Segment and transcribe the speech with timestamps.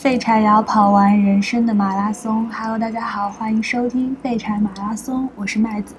[0.00, 2.50] 废柴也要跑完人生的马拉松。
[2.50, 5.94] Hello，大家好，欢迎收听废柴马拉松，我是麦子。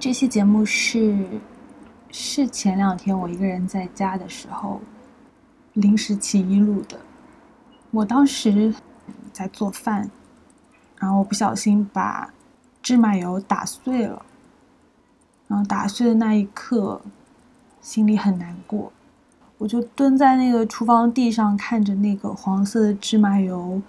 [0.00, 1.38] 这期节目是
[2.10, 4.80] 是前两天我一个人在家的时候
[5.74, 6.98] 临时起意录的。
[7.90, 8.74] 我当时
[9.34, 10.10] 在做饭，
[10.98, 12.32] 然后我不小心把
[12.80, 14.24] 芝麻油打碎了，
[15.46, 17.02] 然后打碎的那一刻，
[17.82, 18.90] 心里很难过。
[19.58, 23.80] 我就蹲在那个厨房地上，看着那个黄色的芝麻油，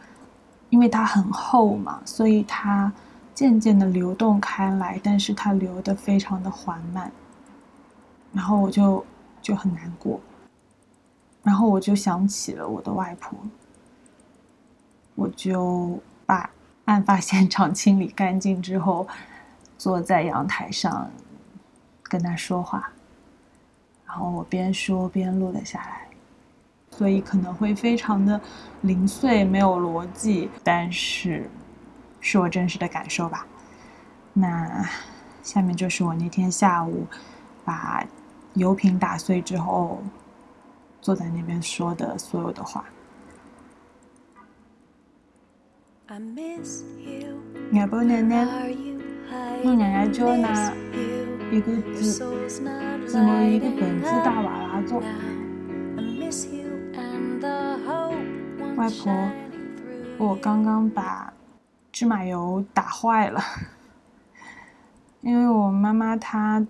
[0.69, 2.92] 因为它很厚嘛，所以它
[3.33, 7.11] 渐渐的流动开来，但是它流的非常的缓慢。
[8.33, 9.06] 然后我就
[9.42, 10.19] 就很难过，
[11.43, 13.37] 然后我就想起了我的外婆，
[15.15, 16.50] 我就把
[16.86, 19.07] 案发现场清理干净之后，
[19.78, 21.09] 坐在阳台上
[22.04, 22.92] 跟她说话。
[24.07, 26.07] 然后我边说边录了下来，
[26.89, 28.39] 所以可能会非常的
[28.82, 31.48] 零碎，没有逻辑，但是
[32.22, 33.46] 是我真实的感受吧。
[34.34, 34.90] 那
[35.44, 37.06] 下面就是我那天下午
[37.66, 38.04] 把
[38.54, 40.02] 油瓶打碎之后，
[41.02, 42.86] 坐在那边说的所有的话。
[47.74, 48.74] 外婆奶奶，
[49.64, 50.73] 我奶奶叫那
[51.52, 52.23] 一个字。
[53.08, 55.02] 怎么一个本子大瓦拉做？
[58.75, 59.31] 外婆，
[60.17, 61.34] 我刚刚把
[61.92, 63.42] 芝麻油打坏了，
[65.22, 66.66] 因为我妈妈她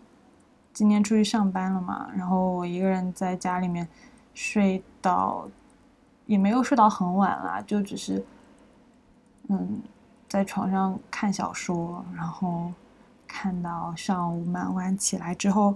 [0.72, 3.88] 今天出去上班了嘛，然后我一个人在家里面
[4.34, 5.50] 睡到
[6.28, 8.24] 也没有睡到很晚啦，就只是
[9.50, 9.82] 嗯
[10.28, 12.72] 在床上看小说，然后
[13.28, 15.76] 看到上午蛮晚起来之后。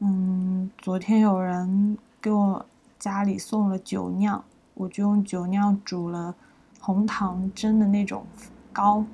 [0.00, 2.64] 嗯，昨天有人给我
[3.00, 4.44] 家里送了酒酿，
[4.74, 6.32] 我就用酒酿煮了
[6.80, 8.24] 红糖蒸的那种
[8.72, 9.04] 糕，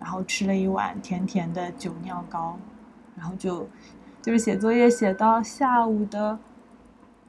[0.00, 2.56] 然后吃了一碗甜甜的酒酿糕，
[3.16, 3.64] 然后就
[4.20, 6.36] 就是写作业写到下午的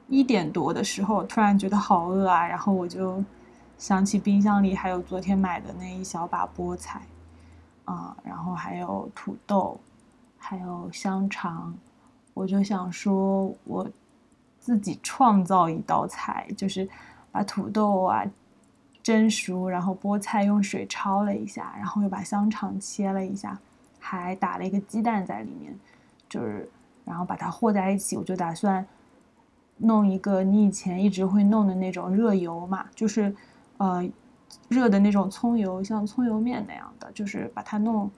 [0.08, 3.22] 一点多的时候，突然觉得好饿啊，然后我就
[3.78, 7.02] 想起冰箱里还有昨天买的那一小把菠菜，
[7.84, 9.78] 啊，然后还有土豆，
[10.38, 11.74] 还有香肠。
[12.32, 13.88] 我就想说，我
[14.58, 16.88] 自己创造一道菜，就是
[17.30, 18.24] 把土豆啊
[19.02, 23.58] 蒸熟，然后菠菜用水焯了一下，然后又把香肠切了一下，
[23.98, 25.78] 还打了一个鸡蛋在里面，
[26.28, 26.68] 就是
[27.04, 28.16] 然后把它和在一起。
[28.16, 28.86] 我就打算
[29.78, 33.34] 弄一个你以前一直会弄的那种热油嘛，就是
[33.78, 34.08] 呃
[34.68, 38.10] 热的那种葱油，像葱油面那样的，就是把它弄。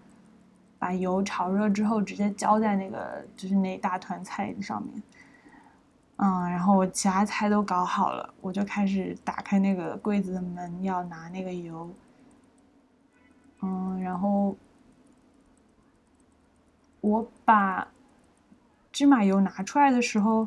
[0.80, 5.02] 把油炒热之后，直接浇在那个就是那一大团菜上面，
[6.18, 11.90] 嗯，然后我其他菜都搞好了，我就开始打开那个柜子的门，要拿那个油，
[13.60, 14.56] 嗯，然后
[17.00, 17.88] 我把
[18.92, 20.46] 芝麻油拿出来的时候，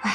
[0.00, 0.12] 哎，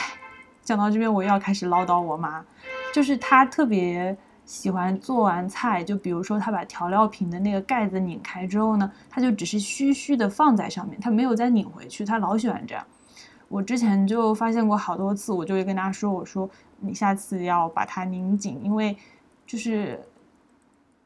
[0.62, 2.46] 讲到这边我又要开始唠叨我妈，
[2.94, 4.18] 就是他特别。
[4.46, 12.84] 喜欢做完菜，就比如说他把调料瓶的那个盖子拧开之后呢，他就只是虚虚的放在上面，他没有再拧回去，他老喜欢这样。
[13.48, 18.98] 我之前就发现过好多次，我就会跟他说：“我说你下次要把它拧紧，因为
[19.46, 20.04] 就是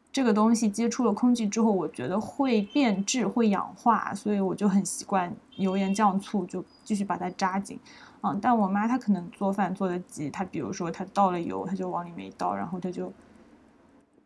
[0.09, 7.77] 这个东西接触了空气之后，我觉得会变质、会氧化，所以我就很习惯油盐酱醋就继续把它扎紧。
[8.23, 13.11] 嗯，但我妈她可能做饭做的急，她比如说她倒了油，她就往里面一倒，然后她就。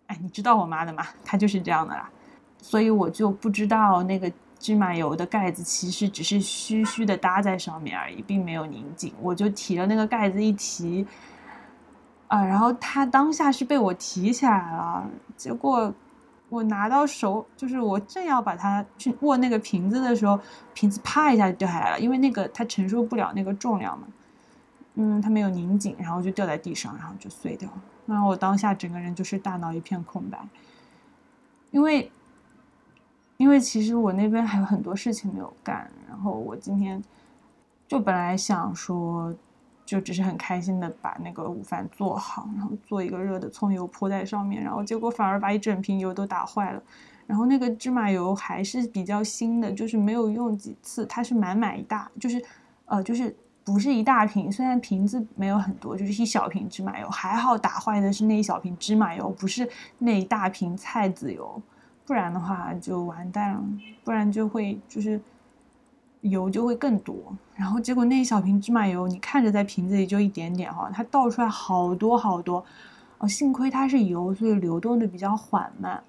[0.06, 1.06] 哎，你知道我妈的嘛？
[1.26, 2.10] 她就是这样的啦，
[2.62, 9.14] 所以我就不知道那个芝麻油的盖子其实只是虚虚的搭在上面而已，并没有拧紧。
[9.22, 11.06] 我就提了那个盖子一提，
[12.28, 15.94] 啊，然后它当下是被我提起来了，结果
[16.50, 20.40] 我拿到手，就是我正要把它去握那个瓶子的时候，
[20.74, 24.08] 瓶子啪一下就掉下来了，因为那个它承受不了那个重量嘛，
[24.96, 27.82] 嗯，它没有拧紧，然后就掉在地上，然后就碎掉了。
[28.06, 30.40] 那我当下整个人就是大脑一片空白，
[31.72, 32.10] 因为，
[33.36, 37.04] 因为其实我那边还有很多事情没有干，然后我今天
[37.90, 39.36] 就本来想说，
[39.88, 46.84] 就只是很开心的把那个午饭做好，然后做一个热的葱油泼在上面，然后结果反而把一整瓶油都打坏了，
[47.26, 52.40] 然后那个芝麻油还是比较新的，就是没有用几次，它是满满一大，就是
[52.86, 53.36] 呃就是。
[53.68, 57.10] 不是一大瓶，虽然瓶子没有很多，就是一小瓶芝麻油。
[57.10, 61.62] 还好打坏的是那一小瓶芝麻油，不是那一大瓶菜籽油，
[62.06, 63.64] 不然的话就完蛋了。
[64.06, 65.20] 不然就会就是
[66.22, 67.16] 油就会更多。
[67.56, 72.64] 然后结果那一小瓶芝麻油，你看着在瓶子里就一点点哈，它倒出来好多好多。
[73.20, 76.02] 哦，幸亏它是油，所以流动的比较缓慢。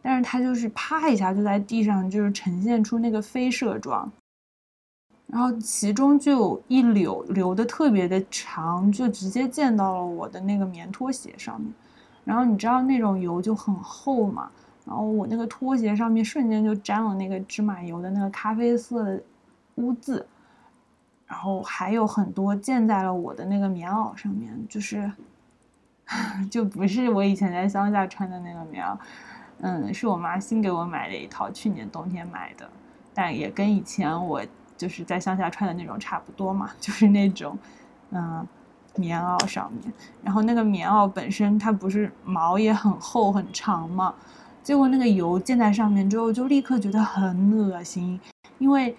[0.00, 4.10] 但是它就是啪一下就在地上，就是呈现出那个飞射状。
[5.26, 11.72] 然后其中就有一绺流的特别的长，就直接溅到了我的那个棉拖鞋上面。
[12.24, 14.50] 然后你知道那种油就很厚嘛，
[14.84, 19.22] 然后我那个拖鞋上面瞬间就沾了那个芝麻油的那个咖啡色的
[19.76, 20.26] 污渍。
[21.26, 25.10] 然后还有很多溅在了我的那个棉袄上面，就是。
[26.50, 28.98] 就不是我以前在乡下穿的那个棉袄，
[29.60, 32.68] 嗯，是我妈新给我买的一套，去年冬天买的，
[33.14, 34.42] 但也跟以前我
[34.76, 37.56] 就是在乡下穿的那种差不多嘛， 就是那种，
[38.10, 38.46] 嗯，
[38.96, 39.90] 棉袄上面，
[40.22, 44.14] 然后那个棉袄本身它不是毛也很厚很长嘛，
[44.62, 48.20] 结果那个油溅在上面之后，就立刻觉得很恶心，
[48.58, 48.94] 因为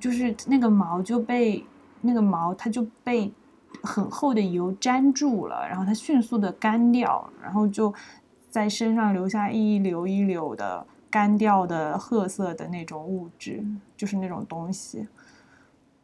[0.00, 1.64] 就是那个毛就被
[2.00, 3.32] 那个毛它就被。
[3.82, 7.92] 很厚的油粘住了，然后它迅速的干掉，然后就
[8.48, 13.62] 在身上留下一绺一绺的干掉的褐色的那种物质，
[13.94, 15.06] 就是那种东西。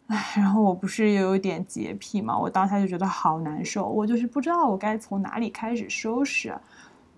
[0.09, 6.55] 唉，然后我不是也有点洁癖嘛，我当下就觉得好难受，我就是不知道我该从哪里开始收拾，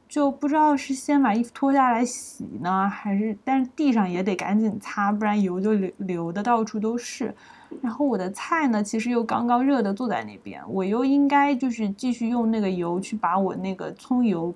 [0.09, 7.35] 就不知道是先把衣服脱下来洗呢，还是但是地上也得赶紧擦，不然油就流流的到处都是。
[7.83, 14.55] 然后我的菜呢，其实又刚刚热的坐在那边，我又应该就是继续用那个油去把我那个葱油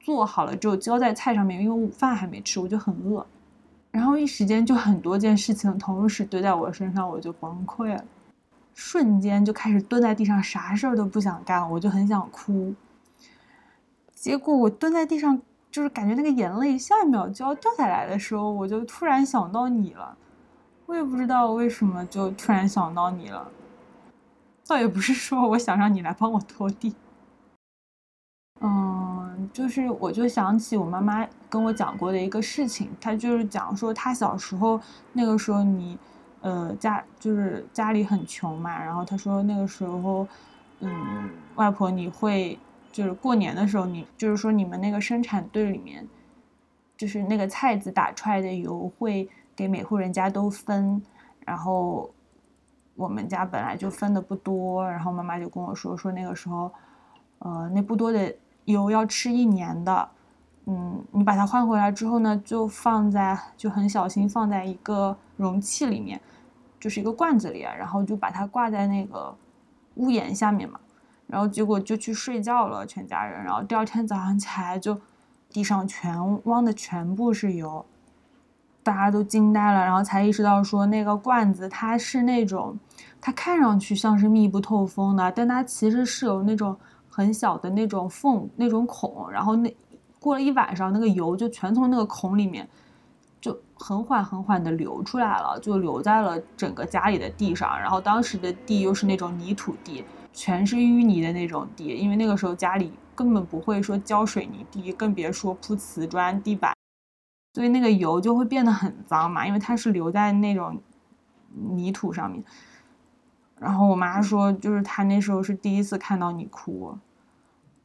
[0.00, 3.26] 做好了之后浇在菜上面，因为午饭还没吃，我就很饿。
[3.90, 8.02] 然后一时间就很多件事情同时堆在我身上，我就崩溃了，
[8.74, 12.74] 瞬间就开始蹲在地上，啥事儿都不想干，我就很想哭。
[14.24, 15.38] 结果我蹲在地上，
[15.70, 20.16] 就是感觉那个眼泪下一秒就要掉下来的时候，我就突然想到你了。
[20.86, 23.46] 我也不知道为什么就突然想到你了，
[24.66, 26.94] 倒也不是说我想让你来帮我拖地，
[28.62, 34.80] 嗯，就是我就想起我妈妈跟我讲过的一个事情，她就是讲说她小时候
[35.12, 35.98] 那个时候你，
[36.40, 40.26] 呃家就是家里很穷嘛，然后她说那个时候，
[40.80, 42.58] 嗯，外婆你会
[42.94, 46.08] 就是过年的时候你就是说你们那个生产队里面，
[46.96, 49.28] 就是那个菜籽打出来的油会。
[49.56, 51.00] 给每户人家都分，
[51.46, 52.12] 然后
[52.96, 56.68] 我们家本来就分的不多，然后妈妈就跟我说说那个时候，
[57.38, 60.08] 呃，那不多的油要吃一年的，
[60.66, 66.20] 嗯，你把它换回来之后呢，就放在就很小心放在一个容器里面，
[66.80, 69.32] 就是一个罐子里，然后就把它挂在那个
[69.94, 70.80] 屋檐下面嘛，
[71.26, 75.00] 然后结果就去睡觉了，全家人，然后第二天早上起来就
[75.50, 77.84] 地上全汪的全部是油。
[78.82, 82.78] 大家都惊呆了，然后才意识到说那个罐子它是那种，
[83.18, 86.76] 它看上去像是密不透风的，但它其实是有那种
[87.08, 89.74] 很小的那种缝、那种孔，然后那
[90.20, 92.68] 过了一晚上，那个油就全从那个孔里面
[93.40, 97.80] 就很缓很缓的流出来了，就留在了整个家里的地上。
[97.80, 100.04] 然后当时的地又是那种泥土地，
[100.34, 106.74] 全是淤泥的那种地，因为那个时候家里根本不会说浇水泥地，更别说铺瓷砖地板。
[107.54, 110.82] 所以那个油就会变得很脏嘛，因为它是留在那种
[111.52, 112.42] 泥土上面。
[113.60, 116.98] 然后我妈说，就是她那时候是第一次看到你哭，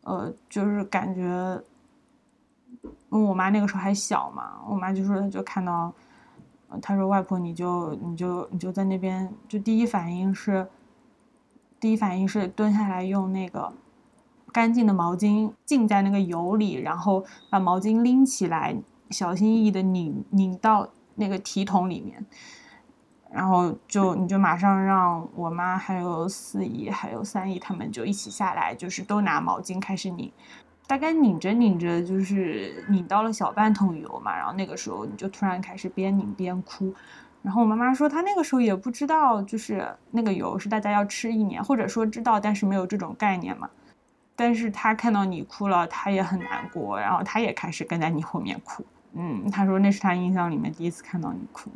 [0.01, 1.62] 呃，就是感觉，
[2.82, 5.94] 因为我妈那个时候还小嘛，我妈就说她就看到，
[6.82, 10.68] 她说外婆你就你就你就在那边，就第一反应是，
[11.79, 13.74] 第一反应是蹲下来用那个
[14.51, 18.75] 干净的毛巾浸在那个油里，然后把毛巾拎起来。
[19.12, 22.24] 小心翼翼的拧拧到那个提桶里面，
[23.31, 30.31] 然后就你就马上让我妈还有四姨还有三姨他们就一起下来，就是都拿毛巾开始拧，
[30.86, 36.93] 大概拧着拧着就是拧到了小半桶油嘛，然后那个时候你就突然开始边拧边哭，
[37.41, 43.69] 然后我妈妈说她那个时候也不知道就是那个油是大家要吃一年，或者说知道但是没有这种概念嘛。
[44.36, 48.86] 但是她看到你哭了，她也很难过，然后她也开始跟在你后面哭。
[49.13, 51.69] 嗯，她说那是她印象里面第一次看到你哭。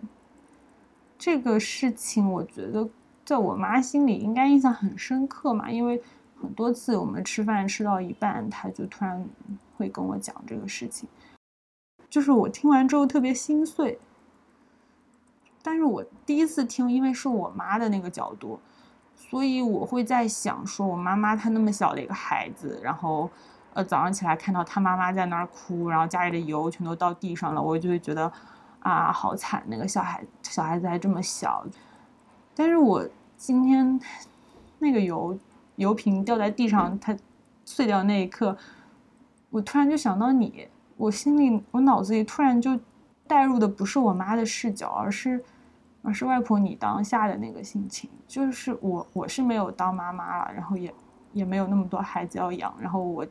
[1.18, 2.88] 这个事情我觉得
[3.26, 6.02] 在我妈心里应该印象很深刻嘛，因为
[6.42, 9.26] 很多次我们吃饭吃到一半，她就突然
[9.78, 11.08] 会跟我讲这个事情，
[12.10, 13.98] 就是我听完之后特别心碎。
[15.64, 18.60] 但是我第一次听，因为是我妈的那个角度，
[19.16, 23.28] 所以我会在想，说我妈妈她那么小的一个孩子，然后。
[23.76, 28.32] 呃，早上起来看到她妈妈在那儿哭，然后家里的油全都到地上了，我就会觉得，
[28.82, 29.64] 啊，好惨！
[29.66, 31.66] 那个小孩小孩子还这么小，
[32.54, 33.04] 但是我
[33.36, 34.00] 今天
[34.78, 35.36] 那个油
[35.78, 37.18] 油瓶掉在地上，它
[37.66, 38.56] 碎掉那一刻，
[39.50, 42.80] 我突然就想到你，我心里我脑子里突然就
[43.26, 45.44] 带入的不是我妈的视角，而是
[46.04, 50.94] 而是外婆你当下的那个心情，就是我我是没有当妈妈了，然后也
[51.32, 53.26] 也没有那么多孩子要养，然后我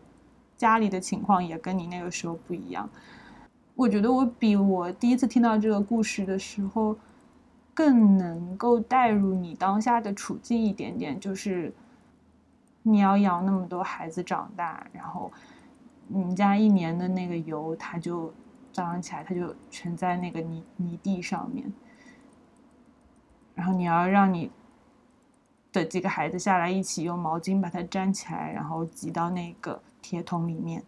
[0.57, 2.91] 家里的情况也跟你那个时候不一样。
[3.77, 6.97] 我觉得我比我第一次听到这个故事的时候。
[7.75, 11.73] 更能够带入你当下的处境一点点，就是
[12.83, 15.33] 你要养那么多孩子长大，然后
[16.07, 18.31] 你们家一年的那个油，它就
[18.75, 21.73] 早上起来它就全在那个泥泥地上面，
[23.55, 24.51] 然后你要让你
[25.73, 30.83] 的几个孩子下来一起用毛巾把它粘起来，然后挤到那个铁桶里面。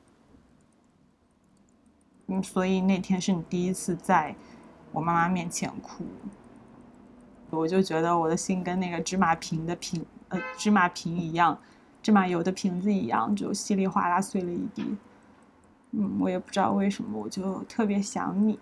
[2.27, 4.35] 嗯，所以那天是你第一次在
[4.93, 6.05] 我妈妈面前哭。
[7.51, 11.57] 我就觉得我的心跟那个芝麻瓶的瓶，呃，芝麻瓶一样，
[12.03, 14.97] 芝麻油的瓶子一样，就稀里哗啦碎了一地。
[15.93, 18.59] 嗯，我也不知道为什么，我就特别想你。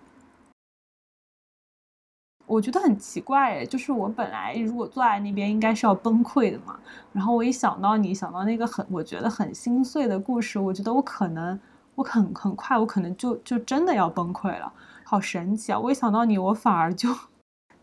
[2.52, 6.78] 我觉得很奇怪，就是我本来如果坐在那边应该是要崩溃的嘛，
[7.12, 11.59] 然后我一想到你，想到那个很我觉得很心碎的故事，我觉得我可能，
[11.94, 14.73] 我很很快，我可能就就真的要崩溃了，
[15.04, 15.78] 好神奇啊！
[15.78, 17.09] 我一想到你，我反而就。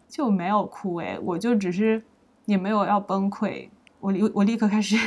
[0.08, 2.02] 就没有哭哎，我就只是
[2.46, 4.98] 也没有要崩溃，我立我立刻开始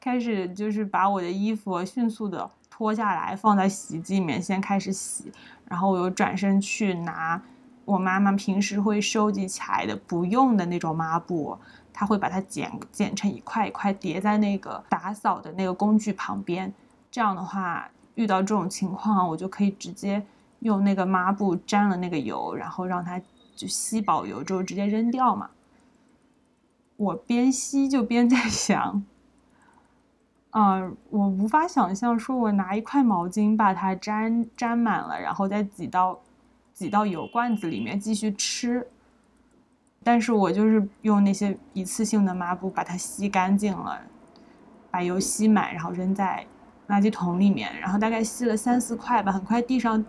[0.00, 5.30] 开始就是把我的衣服迅速的脱下来放在洗衣机里面先开始洗，
[5.66, 7.42] 然后我又转身去拿
[7.88, 11.58] 我妈妈平时会收集起来的不用的那种抹布，
[11.92, 16.72] 她会把它剪剪成一块一块叠在那个打扫的那个工具旁边，
[17.10, 20.22] 这样的话遇到这种情况我就可以直接
[20.60, 23.20] 用那个抹布沾了那个油，然后让它。
[23.58, 25.50] 就吸饱油之后直接扔掉嘛。
[26.94, 29.02] 我边吸就边在想，
[30.50, 36.20] 啊，我无法想象说我拿一块毛巾把它沾沾满了，然后再挤到
[36.78, 38.86] 挤到油罐子里面继续吃。
[40.04, 44.00] 但是我就是用那些一次性的抹布把它吸干净了，
[44.88, 46.46] 把油吸满，然后扔在
[46.86, 50.04] 垃圾桶里面，然后大概吸了三四块吧，很快地上。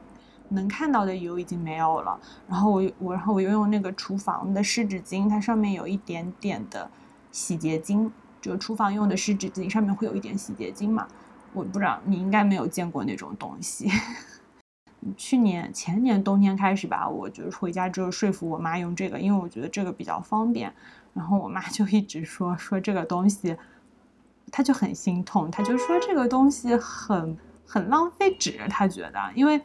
[0.52, 6.90] 能看到的油已经没有了，然后我我然后我又用那个厨房的湿纸巾，它上面有一点点的
[7.32, 8.12] 洗洁精，
[8.42, 11.08] 就厨房用的湿纸巾上面会有一点洗洁精嘛，
[11.54, 13.92] 我不知道你应该没有见过那种东西。
[15.16, 20.74] 去年前年冬天开始吧，我就回家之后说服我妈用这个，因为我觉得这个比较方便，
[21.14, 23.56] 然后我妈 就一直说说这个东西，
[24.52, 29.62] 她就很心痛，她就说这个东西很很浪费纸，她觉得因为。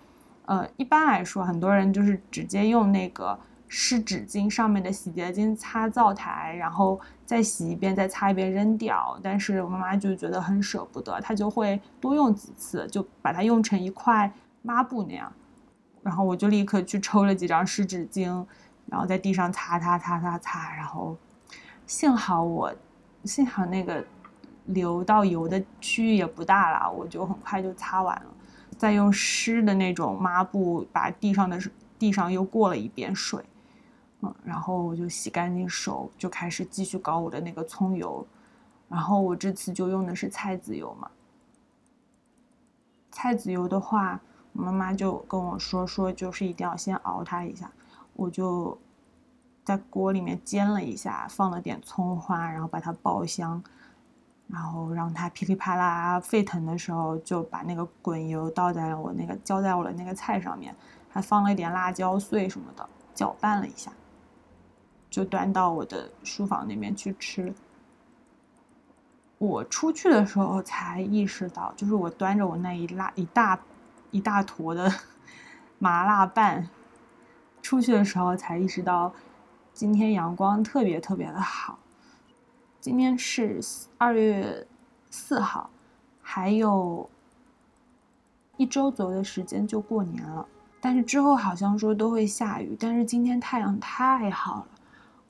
[0.46, 9.18] 呃，一般来说，很多人就是直接用那个湿纸巾上面的洗洁精擦灶台，然后再洗一遍，再擦一遍扔掉。
[9.22, 14.30] 但是我妈妈就觉得很舍不得，她就会多用几次，就把它用成一块
[14.64, 15.32] 抹布那样。
[16.02, 18.44] 然后我就立刻去抽了几张湿纸巾，
[18.86, 20.74] 然后在地上擦擦擦擦擦。
[20.74, 21.16] 然后
[21.86, 22.74] 幸好我，
[23.24, 24.04] 幸好那个
[24.66, 28.26] 流到油的区域也不大了，我就很快就擦完了。
[28.76, 31.58] 再用湿的那种抹布把地上的
[31.98, 33.42] 地上又过了一遍水，
[34.20, 38.26] 嗯，然后我就洗干净手，就开始继续搞我的那个葱油，
[38.88, 41.08] 然后我这次就用的是菜籽油嘛。
[43.10, 44.20] 菜籽油的话，
[44.54, 47.70] 妈妈就跟我说说，就是一定要先熬它一下，
[48.14, 48.78] 我就
[49.64, 53.62] 在锅里面煎了一下，放了点葱花，然后把它爆香。
[54.46, 60.76] 然后让它噼里啪啦沸腾的时候，就把那个滚油倒在了我那个浇在我的那个菜上面，
[61.08, 63.90] 还放了一点辣椒碎什么的，搅拌了一下，
[65.08, 67.54] 就端到我的书房那边去吃。
[69.38, 73.58] 我出去的时候才意识到，就是我端着我那一辣一大
[74.14, 74.88] 一大坨的
[75.80, 76.70] 麻辣拌
[77.60, 79.12] 出去的时候才意识到，
[79.72, 81.76] 今天阳光特别特别的好。
[82.80, 83.60] 今天是
[83.98, 84.64] 二月
[85.10, 85.68] 四号，
[86.22, 87.10] 还有
[88.56, 90.46] 一周左右的时间就过年了。
[90.80, 94.66] 但是之后好像说都会下雨，但是今天太阳太好了。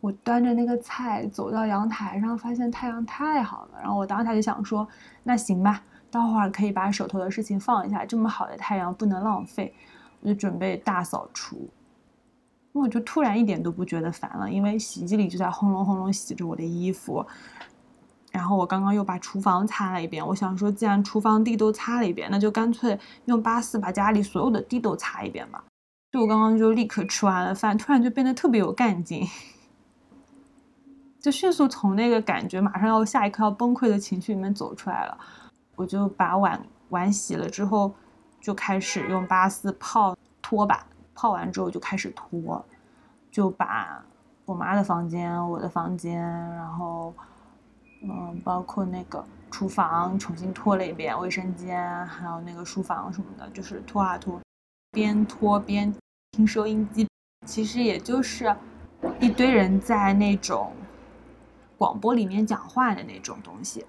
[0.02, 3.78] 我端着那个菜走到阳台上，发现太阳太好了。
[3.80, 4.86] 然后我当时就想说，
[5.22, 5.82] 那行吧，
[6.20, 9.74] 待会儿可以把手头的事情放一下，这么好的太阳不能浪费。
[10.20, 11.68] 我就准备大扫除。
[12.72, 17.24] 我就突然一点都不觉得烦了，因为洗衣机里就在轰隆轰隆洗着我的衣服，
[18.32, 20.26] 然后我刚刚又把厨房擦了一遍。
[20.26, 25.62] 我想说，既然厨房地都擦了一遍，那就干脆用八四把家里所有的地都擦一遍吧。
[26.10, 29.24] 就我刚刚就立刻吃完了饭，突然就变得特别有干劲。
[31.20, 35.18] 就迅速从那个感觉马上要下一刻要崩溃的情绪里面走出来了。
[35.76, 37.92] 我就把碗碗洗了之后，
[38.40, 42.64] 就开始用八四泡拖把，泡完之后就开始拖，
[43.30, 44.04] 就把
[44.44, 47.12] 我妈的房间、我的房间，然后
[48.02, 54.40] 嗯，包括那个厨房重新拖了一遍，卫生间还有那个书房什么的，就是拖啊拖，
[54.92, 55.94] 边拖边
[56.32, 57.08] 听收音机，
[57.46, 58.54] 其实也就是
[59.20, 60.72] 一堆人在那种。
[61.76, 63.84] 广播里面讲话的那种东西，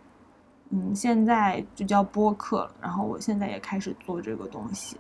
[0.70, 2.76] 嗯，现在就叫播客了。
[2.82, 4.98] 然后我现在也开始做这个东西，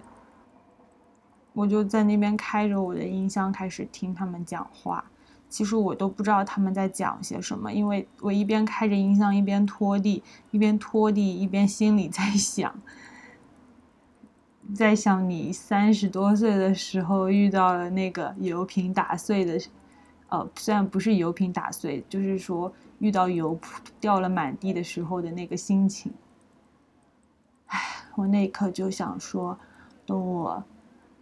[1.53, 5.03] 我就在那边开着我的音箱开始听他们讲话。
[5.47, 12.73] 其实我都不知道他们在讲些什么，因为我一边开着音箱一边拖地，一边拖地一边心里在想，
[14.73, 19.59] 在想你三十多岁的时候遇到了那个油瓶打碎的。
[20.27, 23.57] 呃，虽然不是油瓶打碎，就是说遇到油
[23.99, 26.13] 掉了满地的时候的那个心情。
[27.67, 27.79] 唉，
[28.15, 29.57] 我那一刻就想说，
[30.05, 30.63] 等我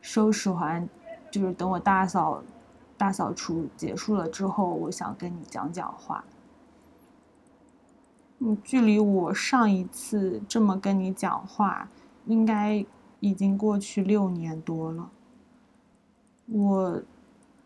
[0.02, 0.88] 收拾完，
[1.32, 2.44] 就是等我大扫
[2.98, 6.24] 大扫除结束了之后，我想跟你讲讲话。
[8.40, 11.90] 嗯，距离我上一次这么跟你讲话，
[12.26, 12.86] 应该
[13.20, 15.10] 已经过去六年多了。
[16.48, 17.02] 我。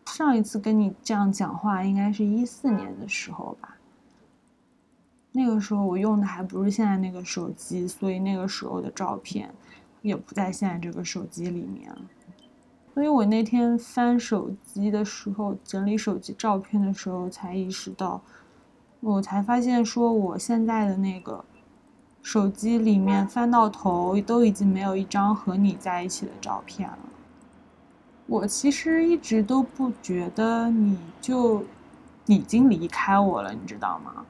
[0.07, 3.76] 上一次跟你这样讲话，应该是一四年的时候吧。
[5.37, 9.53] 那个时候我用的还不是现在那个手机，所以那个时候的照片
[10.01, 11.95] 也不在现在这个手机里面。
[12.95, 18.19] 所以我那天翻手机的时候，整理手机照片的时候，才意识到，
[18.99, 21.45] 我才发现说，我现在的那个
[22.23, 26.97] 手机里面翻到头都已经没有一张和你在一起的照片了。
[28.25, 31.63] 我其实一直都不觉得你就
[32.25, 34.25] 已经离开我了，你知道吗？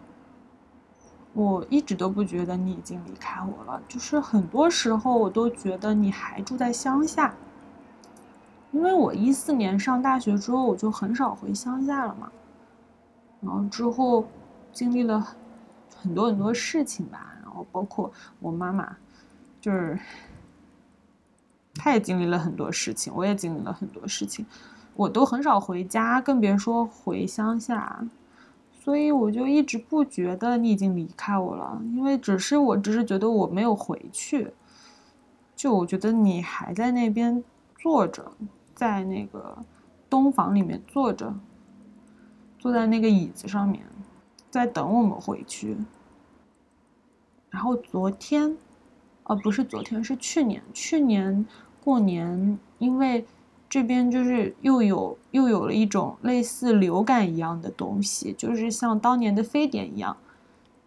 [1.37, 7.31] 我一直都不觉得你已经离开我了，就是很多时候我都觉得你还住在乡下，
[8.71, 12.31] 因为我一四年上大学之后我就很少回乡下了嘛，
[13.39, 14.25] 然后之后
[14.73, 15.27] 经历了
[15.95, 18.97] 很多很多事情吧，然后包括我妈妈，
[19.61, 19.99] 就是。
[21.79, 24.43] 他也经历了很多事情，我也经历了很多事情，
[24.95, 28.03] 我都很少回家，更别说回乡下，
[28.87, 34.49] 所以我就一直不觉得你已经离开我了，因为只是我只是觉得我没有回去，
[35.57, 37.43] 就我觉得你还在那边
[37.77, 38.31] 坐着，
[38.73, 39.57] 在那个
[40.09, 41.35] 东房里面坐着，
[42.57, 43.83] 坐在那个椅子上面，
[44.49, 45.75] 在等我们回去。
[47.49, 48.57] 然后昨天，
[49.25, 51.45] 哦，不是昨天，是去年，去年。
[51.83, 53.25] 过年，因为
[53.69, 60.15] 这边就是又有又有了一种类似流感一样的东西，就是像当年的非典一样，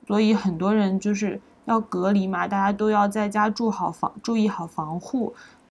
[0.07, 5.35] 所以很多人就是要隔离嘛，大家都要在家住好防，注意好防护，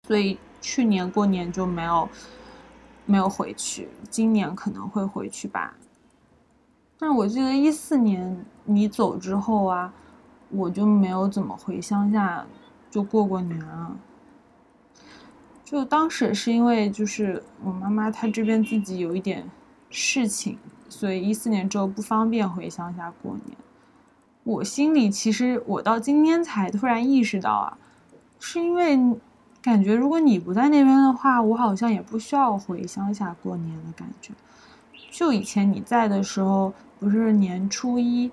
[0.08, 2.08] 所以去年过年就没有
[3.06, 5.76] 没有回去，今年可能会回去吧。
[6.98, 9.94] 但我记得一四年你走之后啊，
[10.50, 12.46] 我就没有怎么回乡下
[12.90, 13.92] 就过过年了。
[15.74, 19.44] 就当时是因为就是我妈妈她这边自己有一点
[19.90, 20.56] 事情，
[20.88, 23.58] 所以一四年之后不方便回乡下过年。
[24.44, 27.76] 我心里其实我到今天才突然意识到啊，
[28.40, 28.96] 是因为
[29.64, 34.32] 感觉如果你不在那边的话，我好像也不需要回乡下过年的感觉。
[35.10, 38.32] 就以前你在的时候，不是年初一，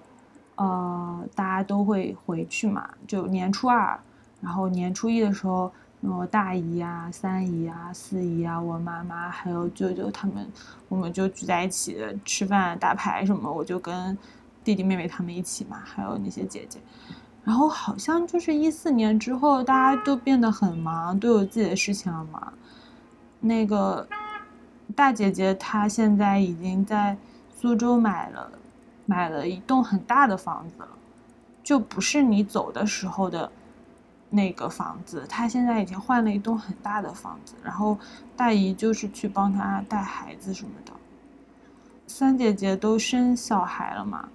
[0.57, 3.99] 呃，大家都会回去嘛，就年初二，
[4.43, 5.73] 然后年初一的时候。
[6.03, 10.51] 我大姨啊、三姨啊、四姨啊，我妈妈还有舅舅他们，
[10.89, 13.53] 我们就聚在一起吃饭、打牌什么。
[13.53, 14.17] 我就跟
[14.65, 16.81] 弟弟妹妹他们一起嘛，还有那些姐姐。
[17.45, 22.51] 然后好像就是一四年之后，大家都变得很忙，都有自己的事情了嘛。
[23.39, 24.09] 那个
[24.97, 27.15] 大姐姐她现在已经在
[27.55, 28.51] 苏州买了
[29.05, 30.89] 买了一栋很大的房子了，
[31.63, 33.53] 就不是你走的时候的。
[34.31, 37.99] 那个房子，他现在已经换了一栋很大的房子，然后
[38.37, 40.93] 大姨就是去帮他带孩子什么的。
[42.07, 44.29] 三姐姐都生小孩了嘛，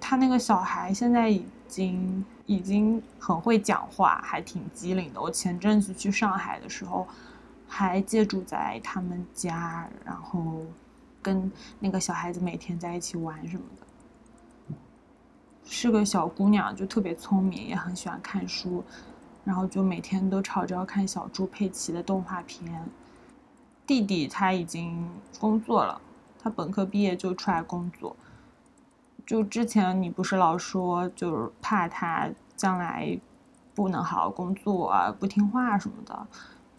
[0.00, 5.20] 他那个小孩现在已经已经很会讲话，还挺机灵的。
[5.20, 7.06] 我前阵子去上海的时候，
[7.66, 10.62] 还借住在他们家，然后
[11.22, 13.86] 跟那个小孩子每天在一起玩什么的。
[15.66, 18.84] 是个小姑娘，就特别聪明，也很喜欢看书。
[19.44, 22.84] 然后就每天都吵着要看小猪佩奇的动画片。
[23.86, 26.00] 弟弟他已经工作了，
[26.42, 28.16] 他本科毕业就出来工作。
[29.26, 33.18] 就之前你不是老说，就是怕他将来
[33.74, 36.26] 不能好好工作啊，不听话什么的。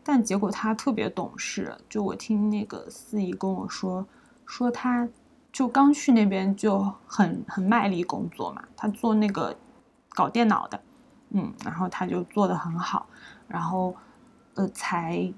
[0.03, 4.05] 但结果他特别懂事，就我听那个司仪跟我说，
[4.45, 5.07] 说他
[5.51, 9.55] 就刚去那边就很很卖力工作嘛，他做那个
[10.09, 10.79] 搞电脑的，
[11.29, 13.07] 嗯，然后他就做的很好，
[13.47, 13.95] 然后
[14.53, 15.31] 呃才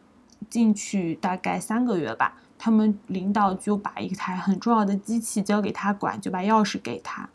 [0.49, 2.33] 进去大概三个月吧。
[2.59, 7.29] 他们领导就把一台很重要的机器交给他管，就把钥匙给他。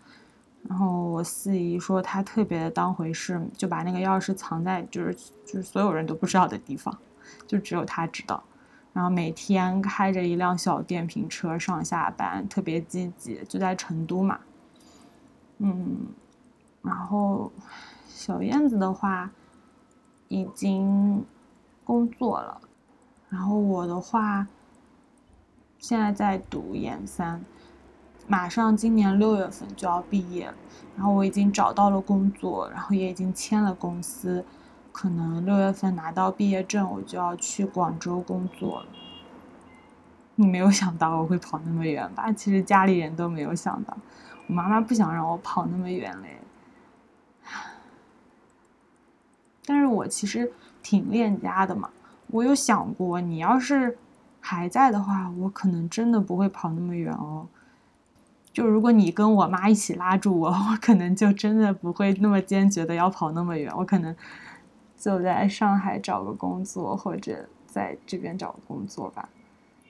[0.69, 6.97] 然后我四姨说他特别的当回事，就把那个钥匙藏在就是就是所有人都不知道的地方，
[7.47, 8.43] 就只有他知道。
[8.93, 14.38] 然后每天开着一辆小电瓶车上下班，特别积极，就在成都嘛。
[15.59, 15.99] 嗯，
[16.83, 17.51] 然后
[18.14, 19.31] 小燕子的话
[20.29, 21.25] 已经
[21.85, 22.61] 工作了，
[23.29, 24.46] 然后我的话。
[25.79, 27.44] 现在在读研三，
[28.29, 30.55] 马上今年六月份就要毕业了。
[30.96, 34.44] 然后我已经找到了工作，然后也已经签了公司，
[34.92, 38.87] 可能六月份拿到毕业证，我就要去广州工作了。
[40.37, 42.31] 你没有想到我会跑那么远吧？
[42.31, 43.96] 其实家里人都没有想到，
[44.46, 46.38] 我妈妈不想让我跑那么远嘞。
[49.66, 50.51] 但是我其实
[50.83, 51.90] 挺恋家的嘛，
[52.29, 53.98] 我有想过，你要是。
[54.44, 57.46] 还在的话，我可能真的不会跑那么远哦。
[58.53, 63.72] 就如果你跟我妈一起拉住我， 我可能就真的不会那么坚决的要跑那么远。
[63.77, 64.12] 我可能
[64.98, 69.29] 就在上海找个工作，或者在这边找个工作吧。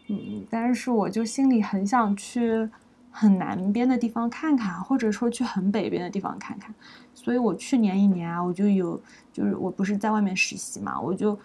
[0.09, 2.69] 嗯，但是我就心里很想去
[3.13, 6.75] 很南边的地方看看，或者说去很北边的地方看看。
[7.15, 9.01] 所以我去年一年啊，我就有，
[9.33, 11.39] 就是我不是在外面实习嘛，我就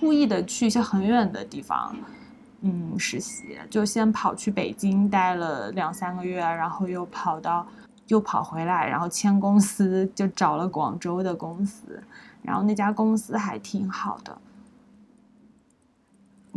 [0.00, 1.94] 故意的去一些很远的地方。
[2.60, 7.66] 嗯，实习就先跑去北京待了两三个月，然后又跑到，
[8.08, 12.02] 又跑回来，然后签公司就找了广州的公司，
[12.42, 14.36] 然后那家公司还挺好的，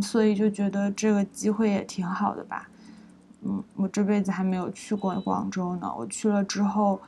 [0.00, 2.68] 所以就觉得这个机会也挺好的吧。
[3.44, 7.00] 嗯，我这辈子还没有去过广州呢，我去了之后，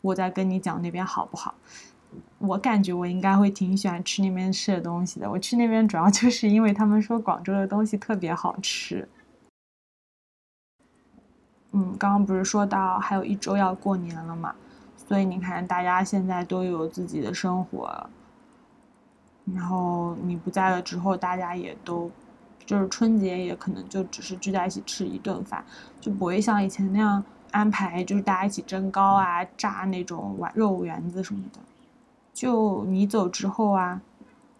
[0.00, 1.54] 我再跟你讲那边好不好。
[2.38, 5.28] 我感觉我应该会挺喜欢吃那边吃的东西的。
[5.28, 9.08] 我去那边主要就是因为他们说广州的东西特别好吃。
[11.72, 14.54] 嗯，刚刚不是说到还有一周要过年了嘛，
[14.96, 18.08] 所以你看大家现在都有自己的生活，
[19.52, 22.08] 然后你不在了之后，大家也都
[22.66, 25.64] 就是春节也可能就只是聚在一起吃一顿饭，
[26.00, 31.60] 就不会像以前那样安排，就是大家一起蒸糕啊、炸那种丸肉圆子什么的。
[32.32, 34.00] 就你走之后啊，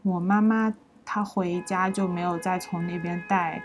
[0.02, 0.72] 我妈妈
[1.04, 3.62] 她回家就没有再从那边带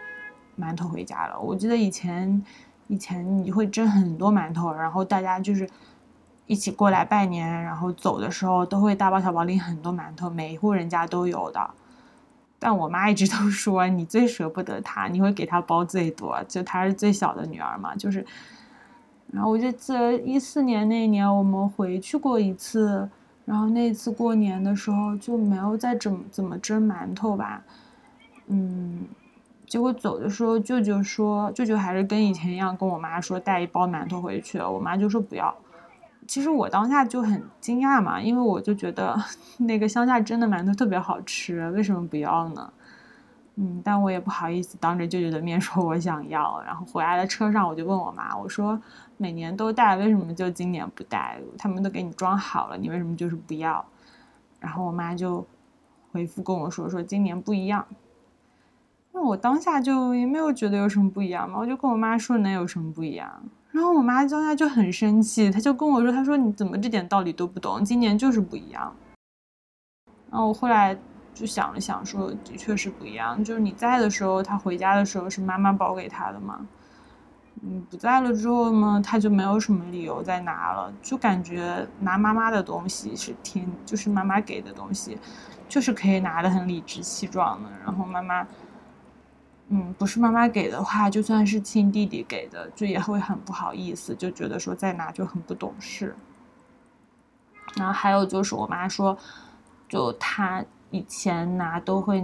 [0.60, 1.40] 馒头回家了。
[1.40, 2.44] 我记得以前，
[2.88, 5.70] 以前你会蒸很多馒头，然后大家就是
[6.48, 11.70] 一起过来拜年，然后走的时候都会大包小包拎很多馒头，每一户人家都有的。
[12.60, 18.26] 但我妈一直都 说你最舍不得她，你会给她包最多，就她是最小的女儿嘛，就是。
[19.32, 23.10] 然后我就记得一四年那年我们回去过一次。
[23.46, 27.60] 然后那次过年的时候就没有再怎么怎么蒸馒头吧，
[28.46, 29.08] 嗯，
[29.66, 35.52] 结果走的时候舅舅说，舅舅还是跟以前一样跟我妈说带一包馒头回去，我妈就说不要。
[36.30, 39.20] 其实我当下就很惊讶嘛，因为我就觉得
[39.58, 42.72] 那个乡下蒸的馒头特别好吃，为什么不要呢？
[43.56, 46.62] 嗯，但我也不好意思当着舅舅的面说我想要。
[46.62, 48.80] 然后回来的车上我就问我妈，我说
[49.18, 51.42] 每年都带，为什么就今年不带？
[51.58, 53.84] 他们都给你装好了，你为什么就是不要？
[54.60, 55.44] 然后我妈就
[56.12, 57.84] 回复跟我说，说今年不一样。
[59.14, 63.42] 那我当下就也没有觉得有什么不一样嘛，我就跟我妈说能有什么不一样？
[63.72, 67.84] 然后我妈当下就很生气，她就跟我说，她说你怎么这点道理都不懂？
[67.84, 68.96] 今年就是不一样。
[70.30, 70.98] 然后我后来。
[71.32, 73.42] 就想了想，说的确是不一样。
[73.42, 76.60] 就是你在的时候，他回家的时候是妈妈包给他的嘛。
[77.62, 80.92] 嗯，不在了之后呢，他就没有什么理由再拿了。
[81.02, 85.18] 就感觉拿妈妈的东西是挺，就是妈妈给的东西，
[85.70, 87.70] 就是可以拿的很理直气壮的。
[87.86, 88.46] 然后妈妈，
[89.70, 96.16] 嗯，不是妈妈给的话，就算是亲弟弟给的，就也会很不好意思，就觉得说再拿就很不懂事。
[97.76, 99.18] 然后还有就是我妈说，
[99.88, 100.64] 就她。
[100.92, 102.20] 以前拿都会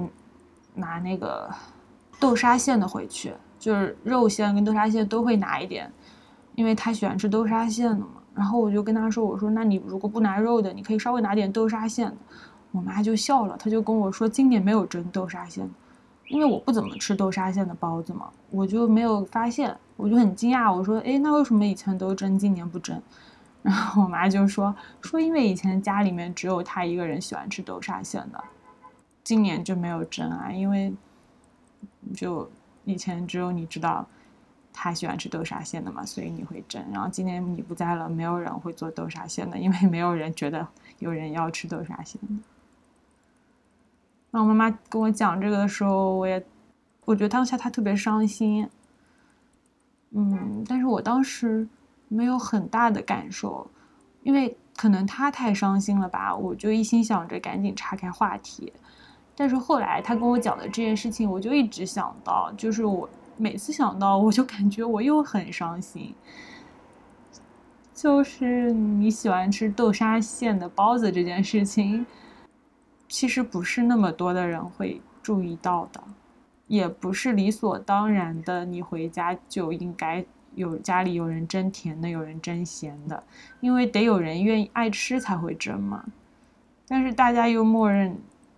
[0.73, 1.47] 拿那个
[2.19, 5.87] 豆沙馅的回去，就是肉馅跟豆沙馅都会拿一点，
[6.55, 8.07] 因为她喜欢吃豆沙馅的嘛。
[8.33, 12.11] 然后我就跟她说：“我说那你如果不拿肉的，你可以稍微拿点豆沙馅。”
[12.73, 15.69] 我妈就笑了，她就跟我说：“今年没有蒸豆沙馅。”
[16.27, 23.01] 因为我不怎么吃豆沙馅的包子嘛，我就没有发现，我就很惊讶，我说，哎，那为什么以前都蒸，今年不蒸？
[23.61, 28.43] 然后我妈就说，说因为以前家里面只有她一个人喜欢吃豆沙馅的，
[29.23, 30.93] 今年就没有蒸啊，因为
[32.15, 32.49] 就
[32.83, 34.05] 以前只有你知道
[34.73, 36.83] 她喜欢吃豆沙馅的嘛，所以你会蒸。
[36.91, 40.67] 然后今年你不在了，没有人会做豆沙馅的，因为没有人觉得
[40.99, 42.43] 有人要吃豆沙馅的。
[44.35, 46.45] 然后妈妈跟我讲这个的时候，我也，
[47.05, 48.69] 我觉得当下她特别伤心。
[50.11, 51.65] 嗯，但是我当时
[52.09, 53.65] 没有很大的感受，
[54.23, 58.73] 因为可能她太伤心了吧，我就一心想着赶紧岔开话题。
[59.37, 66.13] 但是后来她跟我讲的这件事情，我就一直想到，就是我每次想到，我就感觉我又很伤心。
[67.93, 72.05] 就是你喜欢吃豆沙馅的包子这件事情。
[73.15, 76.03] 其实不是那么多的人会注意到的，
[76.67, 78.65] 也不是理所当然的。
[78.65, 83.23] 你回家就应该有家里有人蒸甜的，有人蒸咸的，
[83.61, 86.03] 因为得有人愿意爱吃才会蒸嘛。
[86.89, 88.17] 但是大家又默认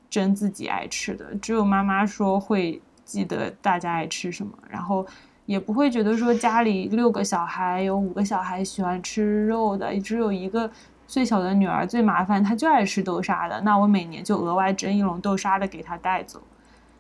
[0.09, 5.05] 蒸自己爱吃的，只有妈妈说会记得大家爱吃什么，然后
[5.45, 10.71] 也不会觉得说家里六个小孩有五个小孩喜欢吃肉的，只有一个。
[11.07, 13.61] 最小的女儿最麻烦，她就爱吃豆沙的。
[13.61, 16.41] 那我每年就额外蒸一笼豆沙的给她带走，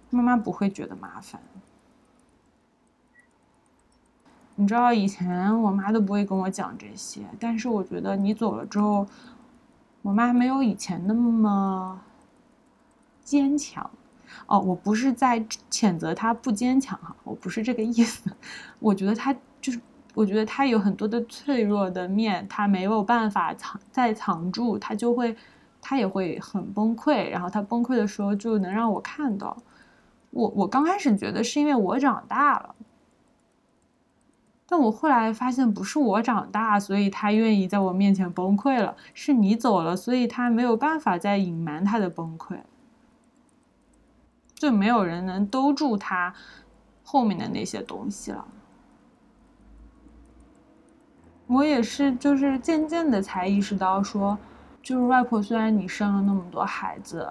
[0.09, 1.41] 妈妈不会觉得麻烦。
[4.55, 9.05] 你知道以前我妈都不会跟我讲这些，但是我觉得你走了之后，
[10.01, 11.99] 我妈没有以前那么
[13.21, 13.87] 坚强。
[14.45, 15.39] 哦，我不是在
[15.69, 18.31] 谴责她不坚强哈，我不是这个意思。
[18.79, 19.79] 我觉得她就是。
[20.17, 25.37] 我觉得他有很多的脆弱的面，他没有办法藏再藏住，他就会，
[25.79, 27.29] 他也会很崩溃。
[27.29, 29.55] 然后他崩溃的时候就能让我看到。
[30.31, 32.73] 我我刚开始觉得是因为我长大了，
[34.67, 42.57] 但我后来发现不是我长大，所以他愿意在我面前崩溃了，是你走了，所以他没有办法再隐瞒他的崩溃，
[44.55, 46.33] 就没有人能兜住他
[47.03, 48.43] 后面的那些东西了。
[51.47, 54.37] 我也是，就是渐渐的才意识到，说，
[54.83, 57.25] 就是外婆，虽然你生了那么多孩子，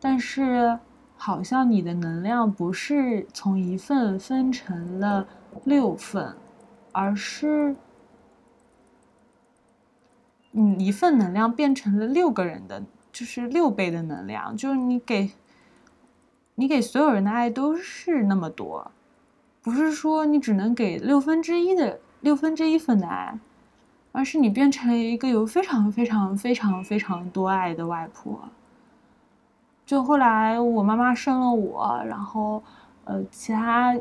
[0.00, 0.78] 但是
[1.16, 5.26] 好像你的能量不是从一份分成了
[5.64, 6.34] 六份，
[6.92, 7.76] 而是，
[10.50, 15.30] 你，一份能量变成了六个人的，就是六倍的能量，就是你给，
[16.54, 18.90] 你给所有人的爱都是那么多，
[19.60, 22.00] 不是说你只能给六分之一的。
[22.22, 23.38] 六分之一份的爱，
[24.12, 28.38] 而是你变成了一个有非常非常非常非常多爱的外婆。
[29.84, 32.62] 就后来我妈妈生了我，然后，
[33.04, 33.94] 呃，其他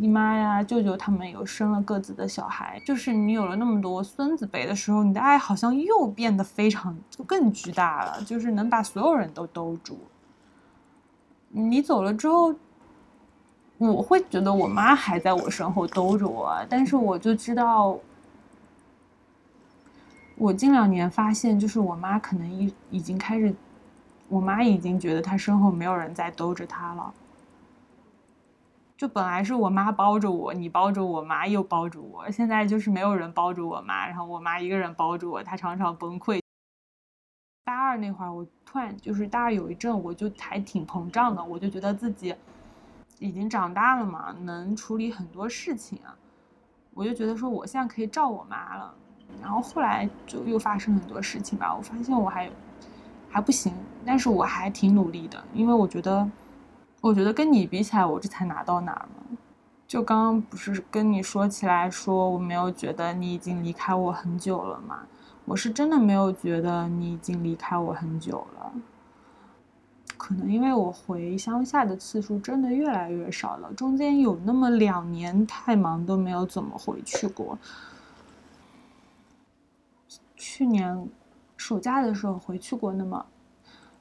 [0.00, 2.80] 姨妈呀、舅舅他们有生了各自的小孩。
[2.84, 9.98] 就是你有了那么多孙子辈的时候，你的爱好像又变得非常就更巨大了，就是能把所有人都兜住。
[11.50, 12.54] 你走了之后。
[13.78, 17.96] 我会觉得我妈还在我身后兜着我，但是我就知道，
[20.36, 23.54] 我近两年发现，就是我妈可能已已经开始，
[24.28, 27.14] 我妈已经觉得她身后没有人在兜着她了。
[28.96, 36.40] 就本来是我妈包着我，你包着我妈又包着我，现在就是没有人包着我妈，然后我妈一个人包着我，她常常崩溃。
[37.64, 42.34] 大二那会儿，我突然就是大二有一阵，我就还挺膨胀的，我就觉得自己。
[43.18, 46.14] 已经长大了嘛，能处理很多事情啊，
[46.94, 48.94] 我就觉得说我现在可以照我妈了。
[49.42, 52.50] 然后后来就又发生很多事情吧，我发现我还
[53.28, 56.28] 还不行，但是我还挺努力的，因为我觉得，
[57.00, 59.08] 我觉得跟你比起来，我这才拿到哪儿？
[59.86, 65.00] 就刚刚不是跟你说起来说我没有觉得你已经离开我很久了吗？
[65.44, 68.72] 我是真的没有觉得你已经离开我很久了。
[70.18, 77.56] 可能因为我回乡下的次数真的越来越少了，中间有那么两年太忙都没有怎么回去过。
[80.36, 81.08] 去年
[81.56, 83.24] 暑假的时候回去过那么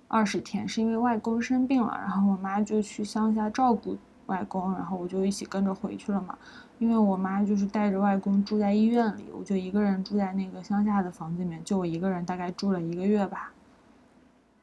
[0.08, 6.36] 二十天，是因为外公生病了，然后我妈就去乡下照顾外公，然后我就一起跟着回去了嘛。
[6.80, 13.54] 因为我妈就是带着外公住在医院里，我就一个人住在那个乡下的房子里面，就我一个人，大概住了一个月吧。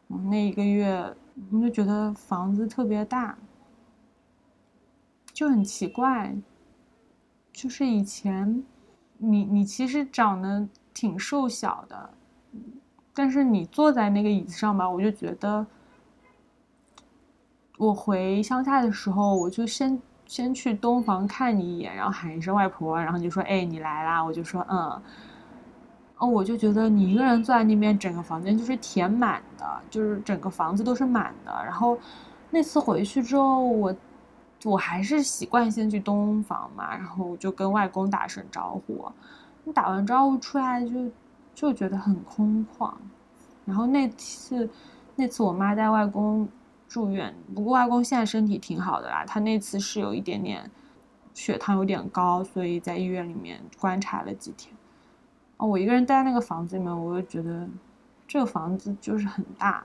[0.09, 1.15] 那一个月。
[1.51, 3.37] 我就觉得房子特别大，
[5.33, 6.35] 就很奇怪。
[7.53, 8.65] 就是以前，
[9.19, 12.11] 你你其实长得挺瘦小的，
[13.13, 15.67] 但是你坐在那个椅子上吧，我就觉得
[17.79, 25.03] 我回乡下的时候，我就先先去东房看你一眼，然后喊一声外婆，然后就说：“哎，你来啦！”我就说：“嗯。”
[26.19, 31.53] 哦，我就觉得你一个人坐在那边，整个房间就是填满的，就是整个房子都是满的。
[31.65, 31.99] 然后
[32.51, 33.95] 那次回去之后，我
[34.65, 39.05] 我还是习惯先去东房嘛，然后就跟外公打声招呼。
[39.65, 41.11] 你打完招呼出来就
[41.55, 42.93] 就觉得很空旷。
[43.65, 44.69] 然后那次
[45.17, 46.49] 那次我妈带外公
[46.87, 49.25] 住院，不过外公现在身体挺好的啦。
[49.27, 50.71] 他那次是有一点点
[51.33, 54.73] 血糖有点高，所以在医院里面观察了几天。
[55.67, 57.69] 我一个人待在那个房子里面，我就觉得
[58.27, 59.85] 这个房子就是很大。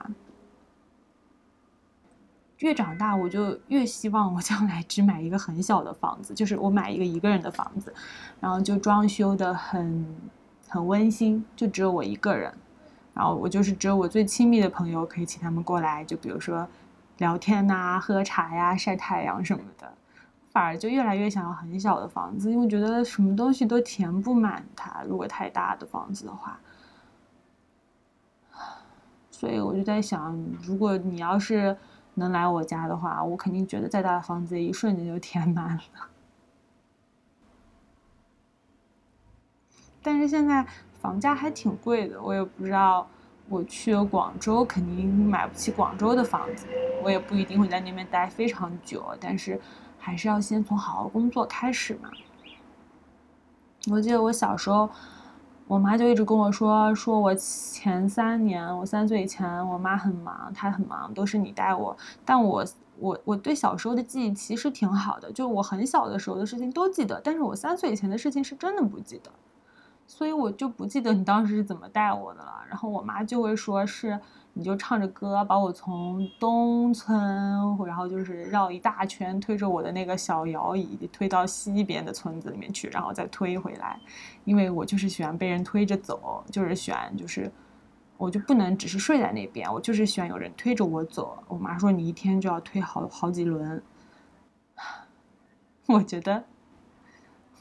[2.60, 7.94] 越长大，我就越希望我将来只买一个很小的房子，就是我买一个一个人的房子，
[8.42, 10.06] 然后就装修的很
[10.68, 12.54] 很温馨，就只有我一个人，
[13.14, 16.68] 然后我就是只有我最亲密的朋友可以请他们过来，就比如说
[17.20, 19.94] 聊天呐、喝茶呀、晒太阳什么的。
[20.76, 25.02] 就越来越想要很小的房子，因为觉得什么东西都填不满它。
[25.04, 26.60] 如果太大的房子的话，
[29.30, 31.78] 所以我就在想，如果你要是
[32.16, 36.10] 能来我家的话，我肯定觉得再大的房子一瞬间就填满了。
[40.02, 40.66] 但是现在
[41.02, 43.08] 房价还挺贵的，我也不知道。
[43.48, 46.68] 我去广州，肯定买不起广州的房子，
[47.04, 49.60] 我也不一定会在那边待非常久，但是。
[50.00, 52.10] 还是要先从好好工作开始嘛。
[53.92, 54.90] 我记得我小时候，
[55.68, 61.96] 我妈就一直跟我说，说我前三年，我三岁以前，我妈很忙，她很忙，都是你带我。
[62.26, 62.66] 但我
[62.98, 69.32] 我我对小时候的记忆其实挺好的，就我很小的时候的事情都记得，但是我三岁以前的事情是真的不记得，
[70.08, 72.64] 所以我就不记得你当时是怎么带我的了。
[72.68, 74.20] 然后我妈就会说是。
[74.54, 77.18] 你就唱着歌把我从东村，
[77.86, 84.00] 然后就是绕一大圈，推着我的那个小摇椅推到西边的村子里面去，然后再推回来。
[84.44, 87.50] 因为我就是喜欢被人推着走，就是喜欢就是
[88.18, 91.42] 我就不能只是睡在那边，我就是喜欢有人推着我走。
[91.48, 93.82] 我妈说你一天就要推好好几轮，
[95.88, 96.44] 我觉得。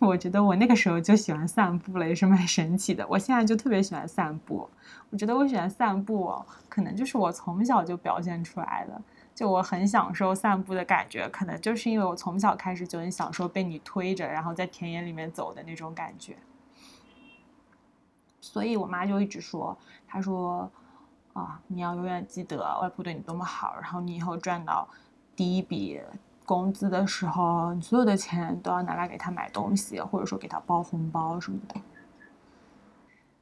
[0.00, 3.04] 我觉得我那个时候就喜欢散步了，也是蛮神奇的。
[3.08, 4.68] 我现在就特别喜欢散步。
[5.10, 6.32] 我觉得我喜欢散步，
[6.68, 9.02] 可能就是我从小就表现出来的。
[9.34, 16.36] 就我很享受散步的感觉，可能就是因为我从小开始就很享受被你推着，然后在田野里面走的那种感觉。
[18.40, 20.70] 所以我妈就一直说，她说
[21.34, 24.88] ：“啊，你要永远记得外婆对你多么好，然后你以后赚到
[25.34, 26.00] 第一笔。”
[26.48, 31.74] 工资的时候，你所有的钱都要拿来给他买东西，或者说给他包红包什么的。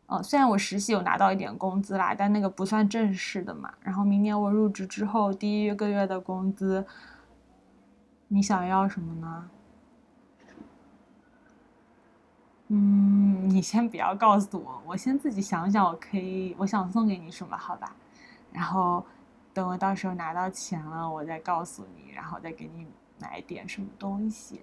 [0.08, 3.72] 嗯，虽然我实习有拿到一点工资啦，但那个不算正式的嘛。
[3.80, 6.84] 然后明年我入职之后，第一个月的工资，
[8.26, 9.50] 你想要什么呢？
[12.68, 17.94] 嗯，你先不要告诉我，我先自己想想，我可以，我想送给你什么，好吧？
[18.50, 19.06] 然后。
[19.56, 22.86] 等我到时候拿到钱了，我再告诉你，然后再给你
[23.18, 24.60] 买点什么东西。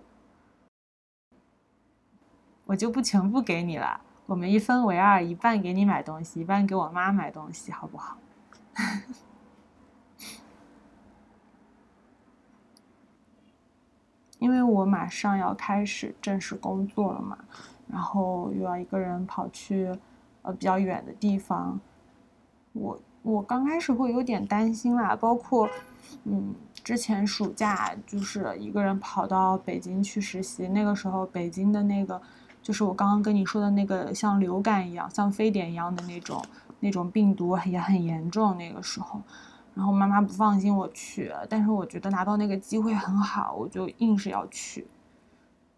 [2.66, 8.20] 我就不全部给你了，我们一分为二，一半给你买东西，一半给我妈买东西，好不好？
[14.38, 17.44] 因为我马上要开始正式工作了嘛，
[17.88, 19.88] 然后又要一个人跑去
[20.44, 21.80] 呃比较远的地方，
[22.74, 23.02] 我。
[23.24, 25.68] 我刚开始会有点担心啦，包括，
[26.26, 32.22] 嗯，之前暑假就是一个人跑到北京去实习，那个时候北京的那个，
[32.62, 36.44] 就是我刚刚跟你说的那个像流感一样、像非典一样的那种
[36.82, 38.58] 那种病毒也很严重。
[38.58, 39.22] 那个时候，
[39.74, 44.86] 然后妈妈不放心我去，但是我觉得拿到那个机会很好，我就硬是要去，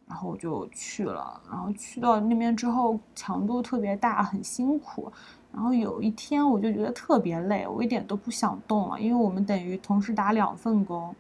[0.08, 1.40] 然后我就去了。
[1.48, 5.14] 然后去到那边之后，强度特别大，很辛苦。
[5.56, 11.16] 然后有一天我就觉得特别累，我一点都不想动了，因为我们等于同时打两份工，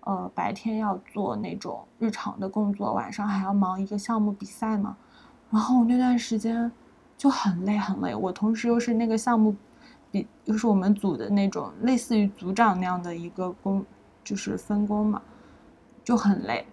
[0.00, 4.96] 呃，白天要做那种日常的工作，晚上还要忙一个项目比赛嘛。
[5.48, 6.68] 然后我那段时间
[7.16, 9.54] 就很累很累，我同时又是那个项目
[10.10, 13.86] 比又是我们组的那种类似于组长那样的一个工，
[14.24, 15.22] 就是分工嘛，
[16.02, 16.66] 就很累。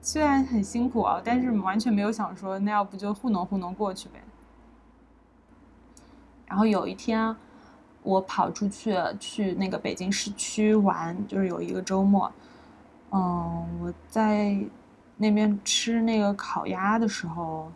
[0.00, 4.22] 虽然很辛苦啊，但是完全没有想说那要不就糊弄糊弄过去呗。
[6.50, 7.34] 然后有一天，
[8.02, 12.30] 我跑出去去那个北京市区玩，就是有一个周末，
[13.12, 14.58] 嗯，我在
[15.16, 17.70] 那边吃那个烤鸭的时候，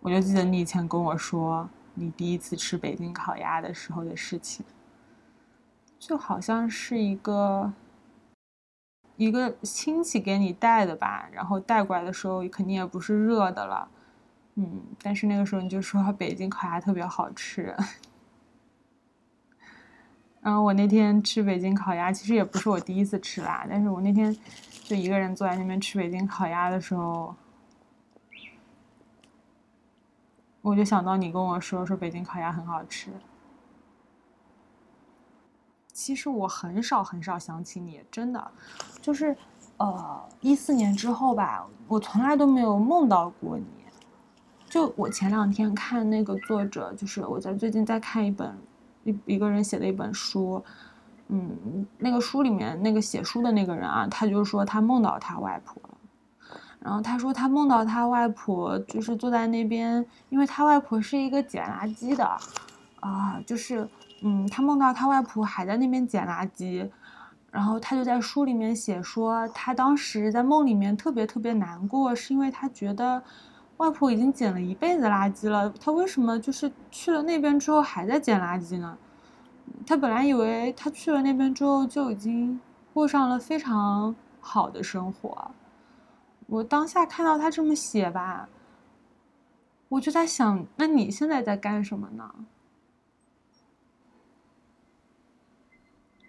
[0.00, 4.66] 我就记得你以前跟我说你第一次吃北京烤鸭的时候的事情，
[6.00, 7.72] 就好像是一个
[9.16, 13.88] 一个亲戚给你带的吧，然后带过来的时候肯定也不是热的了，
[14.56, 17.74] 嗯，但是那个时候你就说 北京烤鸭特别好吃。
[20.40, 23.66] 然后我那天吃北京烤鸭，其实也不是我第一次吃啦。
[23.68, 24.36] 但是我那天
[24.82, 27.34] 就一个人坐在那边吃北京烤鸭的时候，
[30.60, 33.10] 我就想到你跟我说说北京烤鸭很好吃。
[35.94, 38.50] 其实我很少很少想起你，真的，
[39.00, 39.34] 就是
[39.78, 43.83] 呃一四年之后吧，我从来都没有梦到过你。
[44.74, 48.52] 就我前两天看那个作者，就是我在最近在看一本。
[49.04, 50.60] 一一个人写的一本书，
[51.28, 55.96] 嗯，那个书里面那个写书的那个人啊，他就说他梦到他外婆了，
[56.80, 62.24] 然后他说他梦到他外婆就是坐在那边，因为他外婆是一个捡垃圾的，
[62.98, 63.88] 啊，就是
[64.22, 66.90] 嗯，他梦到他外婆还在那边捡垃圾，
[67.52, 73.22] 然后他就在书里面写说他当时在梦里面特别特别难过，是因为他觉得。
[73.78, 78.96] 外婆已经捡了一辈子垃圾了，她为什么就是去了那边之后还在捡垃圾呢？
[79.84, 82.60] 她本来以为她去了那边之后就已经
[82.92, 85.50] 过上了非常好的生活。
[86.46, 88.48] 我当下看到他这么写吧，
[89.88, 92.32] 我就在想，那你现在在干什么呢？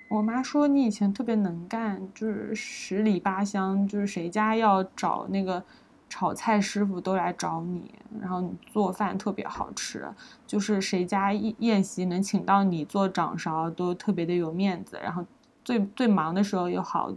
[0.10, 5.64] 我妈说你以前特别能干，就是十里八乡，就是谁家要找那个。
[6.08, 10.08] 炒菜师傅都来找你，然后你做饭特别好吃，
[10.47, 14.97] 就是谁家宴宴席能请到你做掌勺，都特别的有面子。
[15.01, 15.26] 然后
[15.64, 17.12] 最最忙的时候有好，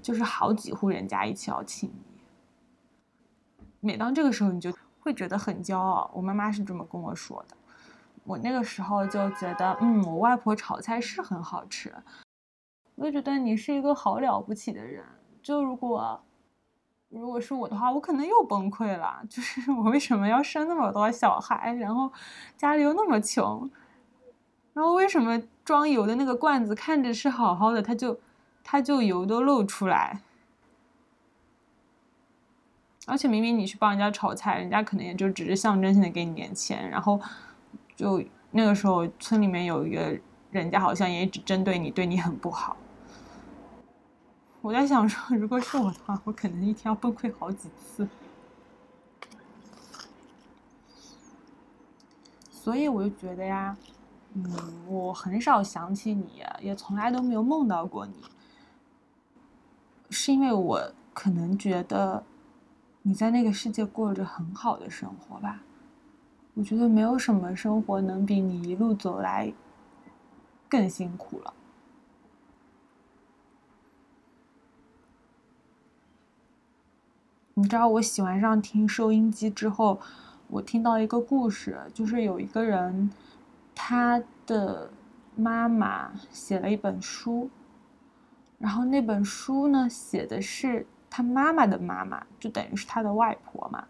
[0.00, 1.94] 就是好几户人家一起要请你。
[3.80, 6.10] 每当这个时候，你就会觉得很骄傲。
[6.12, 7.56] 我妈妈是这么跟我说的。
[8.24, 11.94] 我那个时候就觉得，嗯，我外婆炒菜是很好吃。
[12.96, 15.04] 我就觉得你是一个好了不起的人。
[15.40, 16.20] 就如果。
[17.12, 19.22] 如果是我的话，我可能又崩溃了。
[19.28, 22.10] 就是我为什么要生那么多小孩，然后
[22.56, 23.70] 家里又那么穷，
[24.72, 28.18] 然后为什么装油的那个罐子看着是好好的，它就
[28.64, 30.20] 它就油都漏出来？
[33.06, 37.20] 而且明明你去帮人家炒菜，人家可能也就只是象征性的给你点钱，然后
[37.94, 40.16] 就那个时候村里面有一个
[40.50, 42.76] 人家好像也只针对你，对你很不好。
[44.62, 48.08] 我在想说，如果是我的话，我可能一天要崩溃好几次。
[52.48, 53.76] 所以我就觉得呀，
[54.34, 54.44] 嗯，
[54.86, 58.14] 我很少想起你，也从来都没有梦到过你，
[60.10, 60.80] 是因为我
[61.12, 62.22] 可能觉得
[63.02, 65.60] 你在那个世界过着很好的生活吧。
[66.54, 69.52] 我觉得没有什么生活能比你一路走来
[70.68, 71.52] 更辛苦了。
[77.62, 79.96] 你知道我喜欢上听收音机之后，
[80.48, 83.08] 我听到一个故事，就是有一个人，
[83.72, 84.90] 他的
[85.36, 87.48] 妈妈写了一本书，
[88.58, 93.84] 然后那本书呢写的是他妈妈的妈妈，就等于是他的外婆嘛。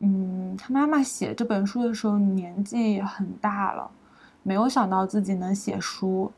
[0.00, 3.88] 嗯，他妈妈写这本书的时候年纪很大了，
[4.42, 6.32] 没有想到自己能写书。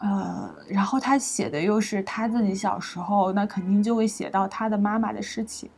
[0.00, 5.70] 呃，然后他写的又是他自己小时候，那肯定就会写到他的妈妈的事情。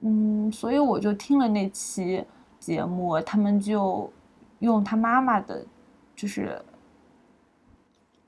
[0.00, 2.24] 嗯，所以我就听了那期
[2.58, 4.12] 节目，他们就
[4.58, 5.64] 用他妈妈的，
[6.16, 6.60] 就是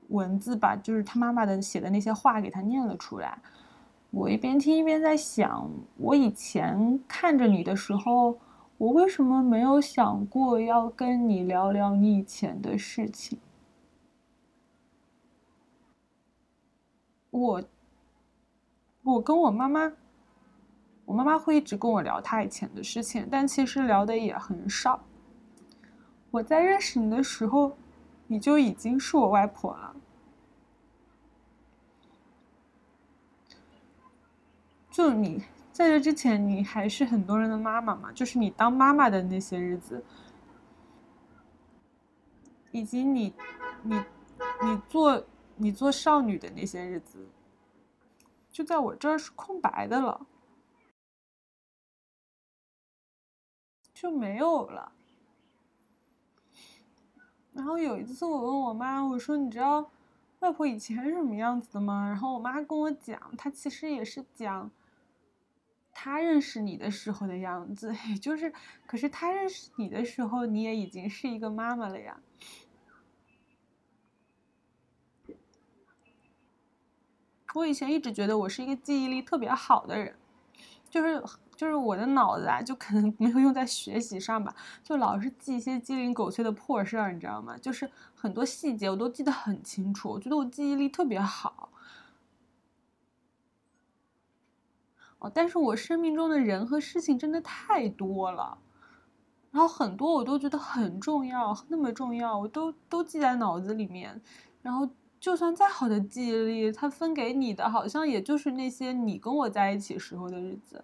[0.07, 3.37] 文字把，就是他妈妈的写的那些话给他念了出来。
[4.09, 8.37] 我一边听一边在想，我以前看着你的时候，
[8.77, 13.37] 我为什么没有想过要跟你聊聊你以前的事情？
[17.39, 17.63] 我，
[19.03, 19.93] 我跟我妈妈，
[21.05, 25.03] 我妈妈会一直跟我聊她以前的事情，但其实聊的也很少。
[26.31, 27.77] 我在认识你的时候，
[28.27, 29.95] 你就已经是我外婆了。
[34.89, 40.03] 就你在这之前，你还是很多人的妈妈嘛，就是你当妈妈的那些日子，
[42.71, 43.33] 以及你，
[43.83, 43.95] 你，
[44.63, 45.23] 你做。
[45.57, 47.27] 你做少女的那些日子，
[48.51, 50.27] 就在我这儿是空白的了，
[53.93, 54.91] 就没有了。
[57.53, 59.89] 然后有一次，我问我妈，我说：“你知道
[60.39, 64.69] 外婆以前是什么样子的吗？”然后我妈跟我讲，她其实也是讲
[65.91, 68.53] 她认识你的时候的样子，也就是，
[68.85, 72.21] 可是她认识你的时候，你也已经是一个妈妈了呀。
[77.53, 80.13] 我以前一直觉得我是一个记忆力特别好的人，
[80.89, 81.23] 就是
[81.55, 87.57] 就是我的脑子啊，就可能没有用在学习上吧，就老是记一些鸡零狗碎的破事儿，你知道吗？
[87.57, 91.69] 就是很多细节我都记得很清楚，我觉得我记忆力特别好。
[95.17, 98.59] 哦，但是我生命中的人和事情真的太多了，
[99.49, 104.21] 然后很多我都觉得很重要，那么重要，我都都记在脑子里面，
[104.61, 104.87] 然后。
[105.19, 110.83] 就算再好的记忆力，他分给你的好像也就是那些你跟我在一起时候的日子。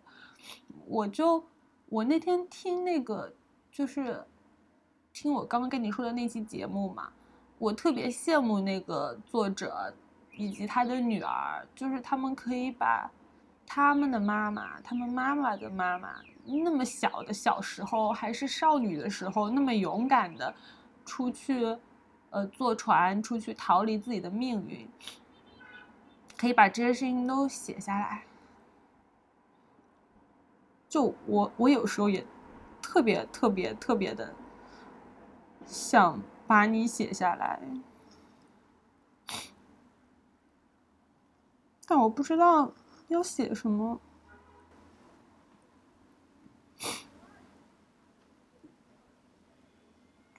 [0.88, 1.46] 我就
[1.88, 3.32] 我那天听那个，
[3.72, 4.24] 就是
[5.14, 7.10] 听我刚刚跟你说的那期节目嘛，
[7.60, 9.94] 我特别羡慕那个作者
[10.36, 13.10] 以及他的女儿，就是他们可以把
[13.68, 16.10] 他们的妈妈、他们妈妈的妈妈
[16.46, 20.54] 那么小的小时候还是少女的时候，那么勇敢的
[21.06, 21.78] 出去。
[22.34, 24.90] 呃，坐船出去逃离自己的命运，
[26.36, 28.24] 可以把这些事情都写下来。
[30.90, 32.26] 就我，我有时候也
[32.82, 34.34] 特别特别特别的
[35.68, 37.62] 想把你写下来，
[41.86, 42.74] 但我不知道
[43.10, 44.02] 要写什么。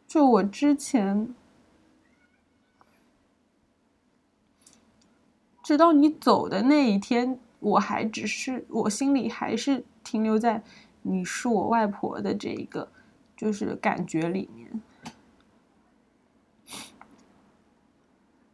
[0.09, 1.33] 就我之前。
[5.75, 10.63] 直到你走的那一天，我还只是我心里还是停留在
[11.03, 12.89] 你是我外婆的这一个
[13.37, 14.81] 就是感觉里面。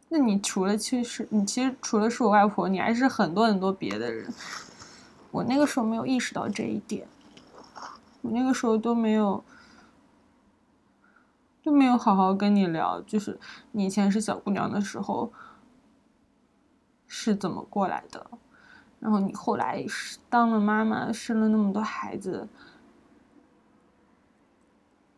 [0.09, 4.33] 那你除了其实你其实除了是我外婆，你还是很多很多别的人。
[5.29, 7.07] 我那个时候没有意识到这一点，
[8.23, 9.43] 我那个时候都没有
[11.61, 13.39] 都没有好好跟你聊，就是
[13.73, 15.31] 你以前是小姑娘的时候。
[17.13, 18.25] 是怎么过来的？
[19.01, 22.47] 然后你后来是当了妈妈，生了那么多孩子，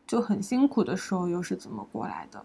[0.08, 2.44] 就很辛苦的时候又是怎么过来的？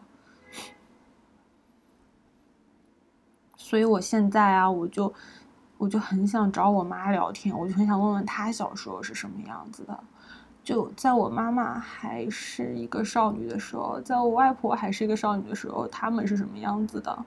[3.56, 5.10] 所以我现在啊，我就
[5.78, 9.98] 我就很想找我妈聊天，我就很想问问她小时候是什么样子的。
[10.62, 17.24] 就在我妈妈还是一个少女的时候，在我外婆还是一个少女的时候，她们是什么样子的？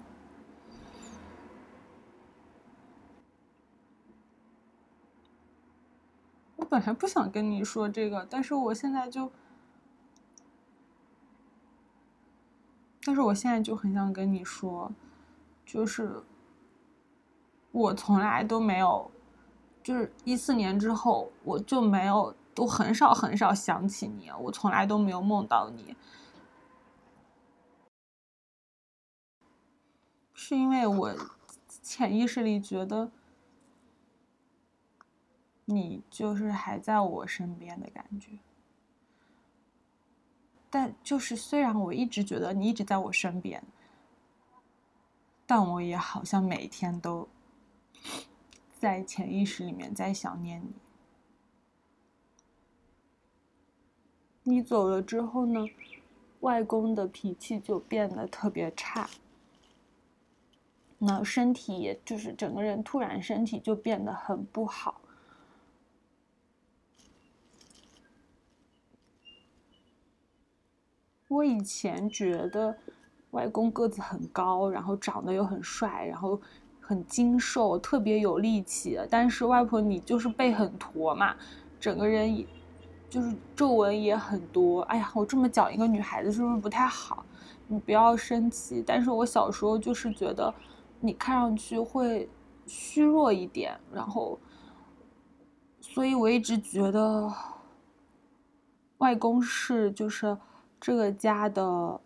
[6.72, 9.30] 本来不想跟你说这个，但是我现在就，
[13.04, 14.90] 但是我现在就很想跟你说，
[15.66, 16.24] 就是
[17.74, 19.12] 我从来都没有，
[19.84, 25.94] 就是一四年之后我就没有，都很少很少想起你，我从来都没有梦到你，
[30.34, 31.14] 是因为我
[31.82, 33.12] 潜意识里觉得。
[35.72, 38.38] 你就是还在我身边的感觉，
[40.70, 43.64] 但就是虽然我一直觉得你一直在我身边，
[45.46, 47.28] 但我也好像每天都
[48.80, 50.74] 在潜意识里面在想念你。
[54.44, 55.66] 你走了之后呢，
[56.40, 59.10] 外公的脾气就变得特别差，
[60.98, 65.01] 那身体也就是整个人突然身体就变得很不好。
[71.32, 72.76] 我以前觉得
[73.30, 76.38] 外公个子很高，然后长得又很帅，然后
[76.82, 79.00] 很精瘦，特别有力气。
[79.10, 81.34] 但是外婆你就是背很驼嘛，
[81.80, 82.46] 整个人也
[83.10, 84.82] 就是皱纹也很多。
[84.82, 87.26] 哎呀，我这么讲一个女孩子是不是不太好？
[87.66, 88.84] 你不要生气。
[88.86, 90.54] 但是我小时候就是觉得
[91.00, 92.30] 你看上去会
[92.66, 94.38] 虚弱一点，然后，
[95.80, 97.32] 所以我一直觉得
[98.98, 100.38] 外公是就是。
[100.82, 102.02] 这个家的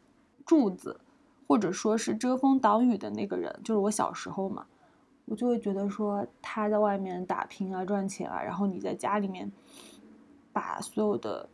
[0.46, 1.00] 柱子，
[1.48, 4.68] 或者说是遮风挡雨的那个人，就是我小时候嘛，
[5.24, 9.50] 我就会觉得说他在外面打拼啊，赚钱啊，然后你在家里面
[10.52, 11.50] 把所有的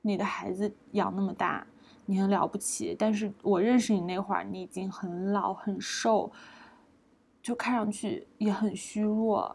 [0.00, 1.66] 你的孩子养那么大，
[2.06, 2.96] 你很了不起。
[2.98, 6.32] 但是我认识你那会儿，你已经很老很瘦，
[7.42, 9.54] 就看上去也很虚弱。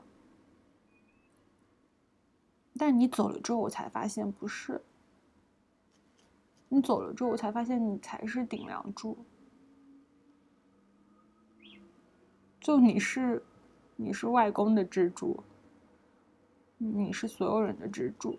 [2.77, 4.83] 但你走了之后，我才发现不是。
[6.69, 9.17] 你走了之后，我才发现你才是顶梁柱。
[12.59, 13.41] 就你是，
[13.95, 15.41] 你是外公的支柱，
[16.77, 18.37] 你是所有人的支柱。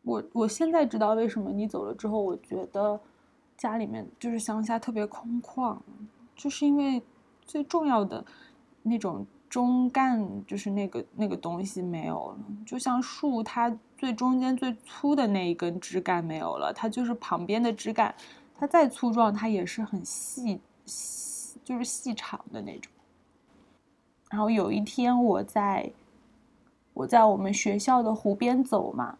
[0.00, 2.98] 我我现在知道为什么你走了之后，我觉得
[3.56, 5.78] 家里面就是乡下特别空旷，
[6.34, 7.02] 就是因为
[7.44, 8.24] 最重要的
[8.82, 12.38] 那种中干，就是那个那个东西没有了。
[12.66, 18.12] 就像树，它最中间最粗的那一根枝干没有了，它就是旁边的枝干，
[18.58, 22.90] 它再粗壮，它也是很细细，就是细长的那种。
[24.28, 25.92] 然后有一天我在
[26.94, 29.16] 我在我们学校的湖边走嘛，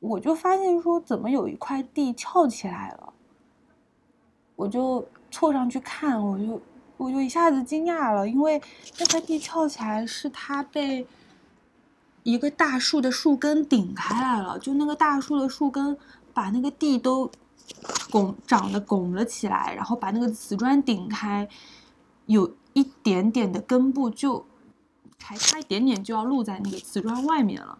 [0.00, 3.12] 我就发现说怎么有一块地翘起来了，
[4.56, 6.60] 我就凑上去看，我就
[6.96, 8.60] 我就一下子惊讶了，因为
[8.98, 11.06] 那块地翘起来是它被
[12.22, 15.96] 一个大树的树根顶开来了，就那个大树的树根
[16.32, 17.30] 把那个地都
[18.10, 21.48] 拱长得拱了起来，然后把那个瓷砖顶开，
[22.26, 22.54] 有。
[22.74, 24.46] 一点点的根部就
[25.20, 27.76] 还差一点点就要露在那个瓷砖外面了。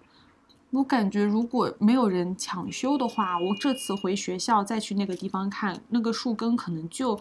[0.70, 7.20] 我感觉如果没有人抢修的话，我这次回学校再去那个地方看，那个树根可能就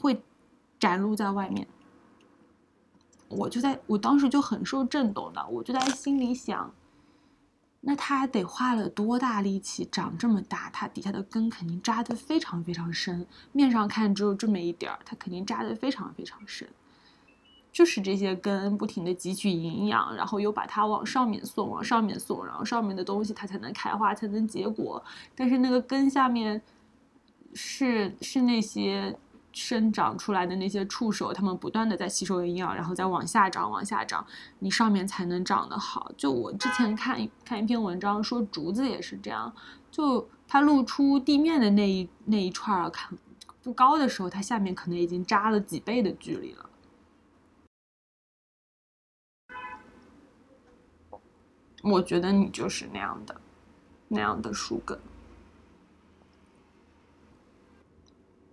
[0.00, 0.20] 会
[0.80, 1.68] 展露在外面。
[3.28, 6.72] 我就在我当时就很受震动的，我就在心里想，
[7.80, 10.70] 那它得花了多大力气长这么大？
[10.72, 16.68] 它底下的根肯定扎得非常非常深，面上看只有这么一点儿，它肯定扎得非常非常深。
[17.72, 25.04] 就是这些根不停的汲取营养，然后又把它往上面送，往上面送，然后上面的东西它才能开花，才能结果。
[25.34, 26.62] 但是那个根下面
[27.52, 29.14] 是是那些
[29.56, 34.24] 生长出来的那些触手，它们不断的在吸收营养，然后再往下长，往下长，
[34.58, 36.12] 你上面才能长得好。
[36.14, 39.50] 就我之前看看一篇文章说，竹子也是这样，
[39.90, 43.16] 就它露出地面的那一那一串儿看
[43.62, 46.68] 不高的时候，它下面可能已经扎了几倍的距离了。
[51.82, 53.40] 我觉得你就是那样的，
[54.08, 55.00] 那样的树根。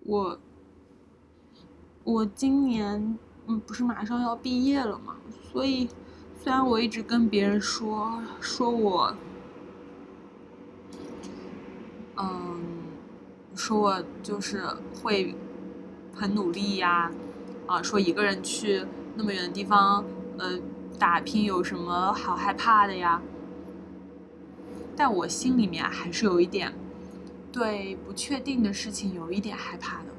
[0.06, 0.40] 我，
[2.04, 5.16] 我今年嗯，不是马上要毕业了嘛，
[5.52, 5.88] 所以
[6.42, 9.16] 虽然我一直跟别人说说我，
[12.18, 12.62] 嗯，
[13.56, 14.66] 说我就是
[15.02, 15.36] 会
[16.14, 17.12] 很努力呀，
[17.68, 18.86] 啊，说一个人去
[19.16, 20.04] 那么远的地方，
[20.38, 20.60] 呃。
[21.00, 23.20] 打拼有什么好害怕的呀？
[24.96, 26.72] 但我心里面还是有一点
[27.52, 30.13] 对不确定的事情有一点害怕的。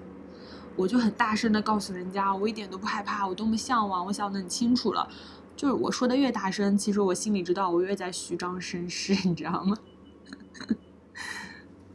[0.76, 5.08] 我就很大声的告诉人家，我一点都不害怕，我多么向往，我想的很清楚了。
[5.56, 9.76] 就是我说的越大声，其实我心里知道我越在虚张声势， 你知道吗？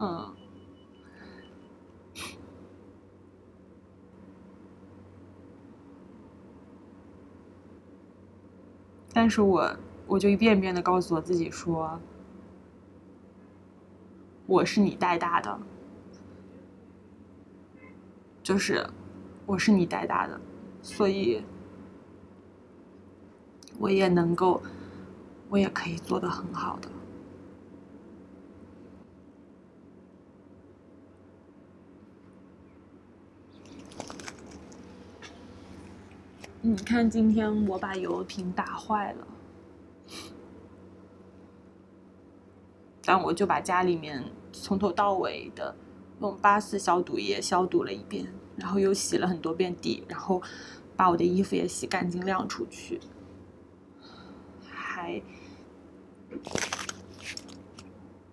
[0.00, 0.34] 嗯。
[9.12, 9.76] 但是我
[10.06, 12.00] 我就一遍遍的告诉我自己说，
[14.46, 15.60] 我是你带大的，
[18.42, 18.84] 就是
[19.46, 20.40] 我是你带大的，
[20.82, 21.42] 所以
[23.78, 24.62] 我也能够，
[25.48, 26.88] 我也可以做的很好的。
[36.62, 39.26] 你看，今天我把油瓶打坏了，
[43.02, 44.22] 但我就把家里面
[44.52, 45.74] 从头到尾的
[46.20, 50.42] 用八四消毒液消毒了一遍，然后又洗了很多遍地，然后
[50.94, 53.00] 把我的衣服也洗干净晾出去，
[54.68, 55.22] 还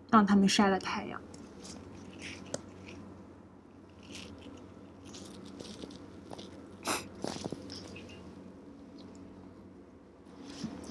[0.10, 1.22] 让他们晒了太阳。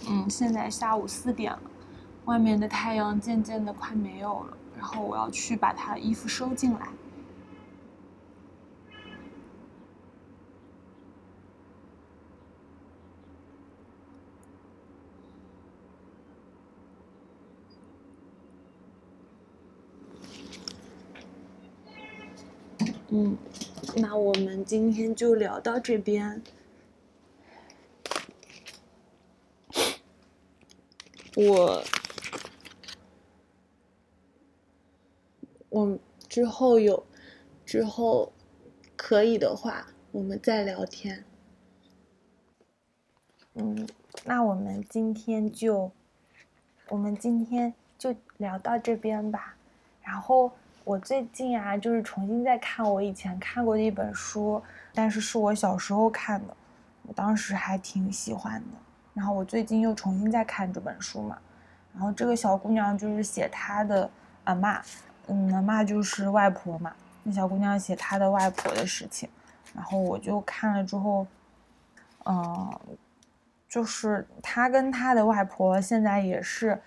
[0.09, 1.63] 嗯现在下午四点了，
[2.27, 6.89] 外面的太阳渐渐的快没有了，然后我要去把他衣服收进来。
[23.09, 23.39] 嗯，
[23.97, 26.43] 那我们今天就聊到这边。
[31.35, 31.83] 我，
[35.77, 37.05] 我之后有，
[37.67, 38.33] 之后
[38.97, 41.23] 可以的话，我们再聊天。
[43.57, 43.87] 嗯，
[44.25, 45.93] 那我们今天就，
[46.89, 49.55] 我们今天就聊到这边吧。
[50.01, 50.51] 然后
[50.83, 54.63] 我最近啊，就是重新在看我以前看过的一本书，
[54.95, 56.57] 但是是我小时候看的，
[57.03, 58.79] 我当时还挺喜欢的。
[59.13, 61.39] 然后我最近又重新在看这本书嘛，
[61.93, 64.11] 然后这个小姑娘就是写她的
[64.45, 64.83] 阿妈，
[65.29, 66.95] 嗯，阿妈就是外婆嘛。
[67.23, 69.29] 那小姑娘写她的外婆的事情，
[69.75, 71.27] 然后我就看了之后，
[72.25, 72.81] 嗯，
[73.69, 76.81] 就是她跟她的外婆现在也是，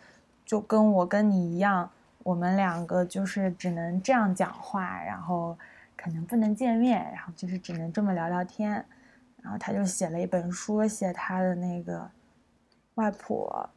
[0.46, 1.90] 就跟我跟你一样，
[2.24, 5.58] 我们两个就是只能这样讲话，然后
[5.98, 8.86] 可能不能见面，然后就是只能这么聊聊天。
[9.42, 12.10] 然后他就写了一本书，写他的那个
[12.96, 13.70] 外婆。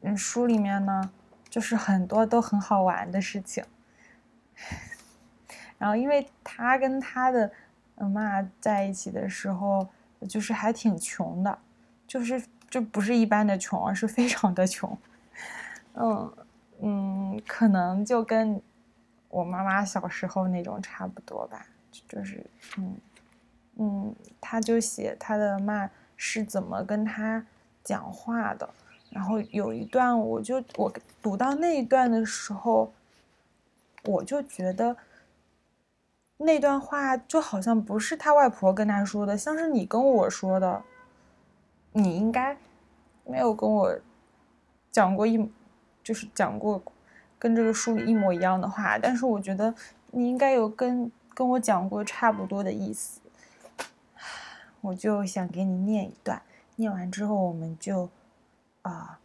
[0.00, 1.10] 嗯，书里面呢，
[1.54, 3.62] 就是很多都很好玩的事情。
[5.78, 7.48] 然后，因为他跟他的
[7.94, 9.88] 嗯妈在一起的时候，
[10.28, 11.56] 就是还挺穷的，
[12.08, 14.98] 就是就不是一般的穷，而是非常的穷。
[15.92, 16.36] 嗯
[16.82, 18.60] 嗯，可能就跟
[19.28, 21.64] 我妈妈小时候那种差不多吧，
[22.08, 22.44] 就是
[22.78, 22.96] 嗯
[23.76, 27.46] 嗯，他就写他的妈是怎么跟他
[27.84, 28.68] 讲话的。
[29.14, 30.92] 然后有一段，我就我
[31.22, 32.92] 读到那一段的时候，
[34.04, 34.96] 我就觉得。
[36.38, 40.82] 那段话就好像不是他外婆跟他说的，像是你跟我说的。
[41.92, 42.56] 你应该
[43.24, 43.96] 没有跟我
[44.90, 45.48] 讲过一，
[46.02, 46.82] 就是讲过
[47.38, 49.72] 跟这个书里一模一样的话，但是我觉得
[50.10, 53.20] 你应该有跟跟我讲过差不多的意思。
[54.82, 56.42] 我就想给你念一段，
[56.74, 58.10] 念完之后我们就
[58.84, 59.18] 啊，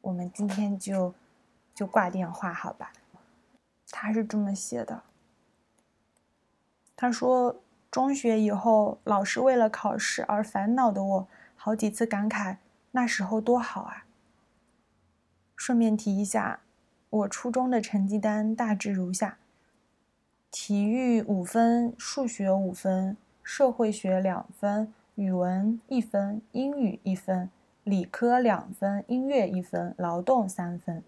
[0.00, 1.14] 我们今天就
[1.74, 2.92] 就挂电话好吧？
[3.90, 5.02] 他是这么写的。
[6.96, 7.60] 他说
[7.90, 12.56] ：“中学以后，老是为了考试而烦恼的我，好几次感慨
[12.92, 14.06] 那时候多好啊。”
[15.56, 16.60] 顺便提一下，
[17.10, 19.38] 我初中的成绩单大致如下：
[20.50, 27.50] 体育五分，数学五分，社会学两分，语文一分，英语一分，
[27.86, 31.04] 理科两分，音乐一分，劳动三分。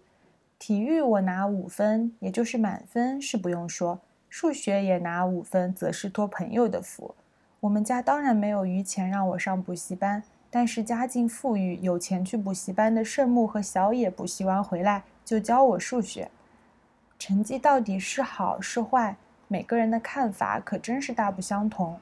[0.57, 3.99] 体育我拿五分，也就是满分，是不用说。
[4.29, 7.13] 数学也拿五分，则是托朋友的福。
[7.59, 16.31] 我们家当然没有余钱让我上补习班，但是家境富裕，有钱去补习班的盛木和小野补习完回来就教我数学。
[17.17, 19.17] 成绩到底是好是坏，
[19.49, 21.99] 每个人的看法可真是大不相同。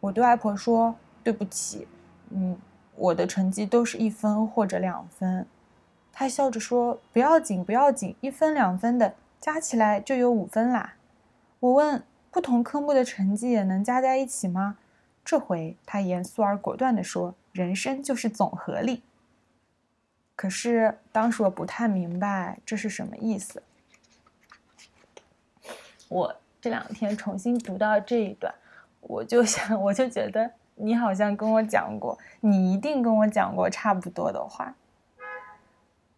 [0.00, 0.94] 我对外婆说
[1.24, 1.88] ：“对不起，
[2.28, 2.54] 嗯，
[2.96, 5.46] 我的成绩都是一分或者两分。”
[6.12, 10.94] 他笑着说：“不要紧，不要紧，一分两分的加起来就有五分啦。”
[11.60, 14.76] 我问：不同科目的成绩也能加在一起吗？
[15.24, 19.02] 这回他严肃而果断地说：“人生就是总和力。”
[20.34, 23.62] 可是当时我不太明白这是什么意思。
[26.08, 28.52] 我这两天重新读到这一段，
[29.00, 34.74] 我就想，我就觉得你好像跟我讲过，你一定跟我讲过差不多的话。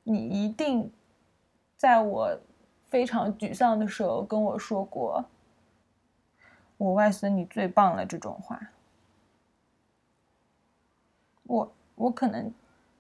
[0.03, 0.93] 你一定
[1.77, 2.39] 在我
[2.91, 5.25] 非常沮丧的时候跟我说过。
[6.77, 8.61] 我外孙你最棒了，这种话，
[11.45, 12.53] 我我可能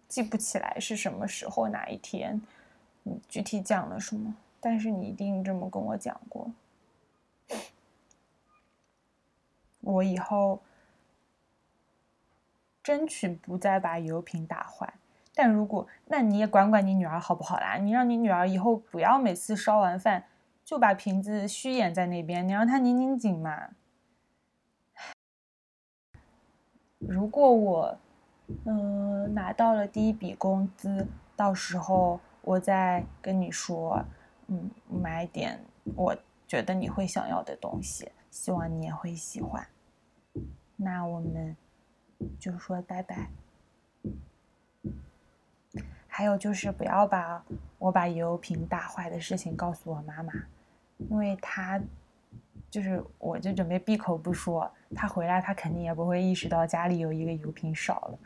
[0.08, 2.40] 记不起来是什么时候哪一天，
[3.02, 6.50] 你具体讲了什么，但是你一定这么跟我讲过。
[9.80, 10.62] 我以后
[12.84, 14.94] 争取不再把油瓶打坏，
[15.34, 17.78] 但如果那你也管管你女儿好不好啦？
[17.78, 20.26] 你让你女儿以后不要每次烧完饭。
[20.64, 23.68] 就把瓶子虚掩在那边，你让他拧拧紧嘛。
[27.00, 27.98] 如果我，
[28.64, 31.06] 嗯，拿到了第一笔工资，
[31.36, 34.02] 到时候我再跟你说，
[34.46, 35.62] 嗯，买点
[35.94, 36.16] 我
[36.48, 39.66] 觉得你会想要的东西，希望你也会喜欢。
[40.76, 41.54] 那我们
[42.38, 43.28] 就说拜拜。
[46.06, 47.44] 还有就是不要把
[47.78, 50.32] 我把油瓶打坏的事情告诉我妈妈。
[51.10, 51.80] 因为她
[52.70, 54.70] 就是，我就准备闭口不说。
[54.94, 58.18] 她回来，她肯定也不会意识到家里有一个油瓶少了。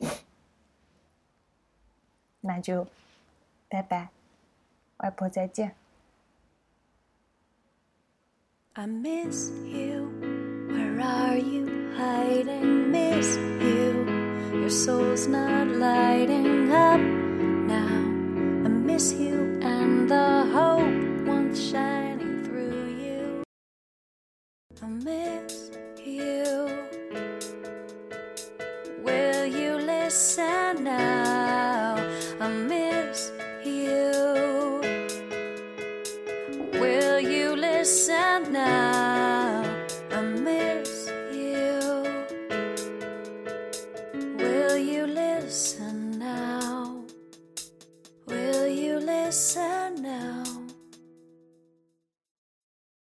[2.40, 2.86] 那就
[3.68, 4.10] 拜拜，
[4.98, 5.74] 外婆再见。
[8.74, 10.10] I miss you.
[10.68, 11.71] Where are you?
[11.96, 14.06] hide and miss you.
[14.60, 17.98] Your soul's not lighting up now.
[18.64, 23.42] I miss you and the hope once shining through you.
[24.82, 25.70] I miss
[26.04, 26.68] you.
[29.02, 30.61] Will you listen?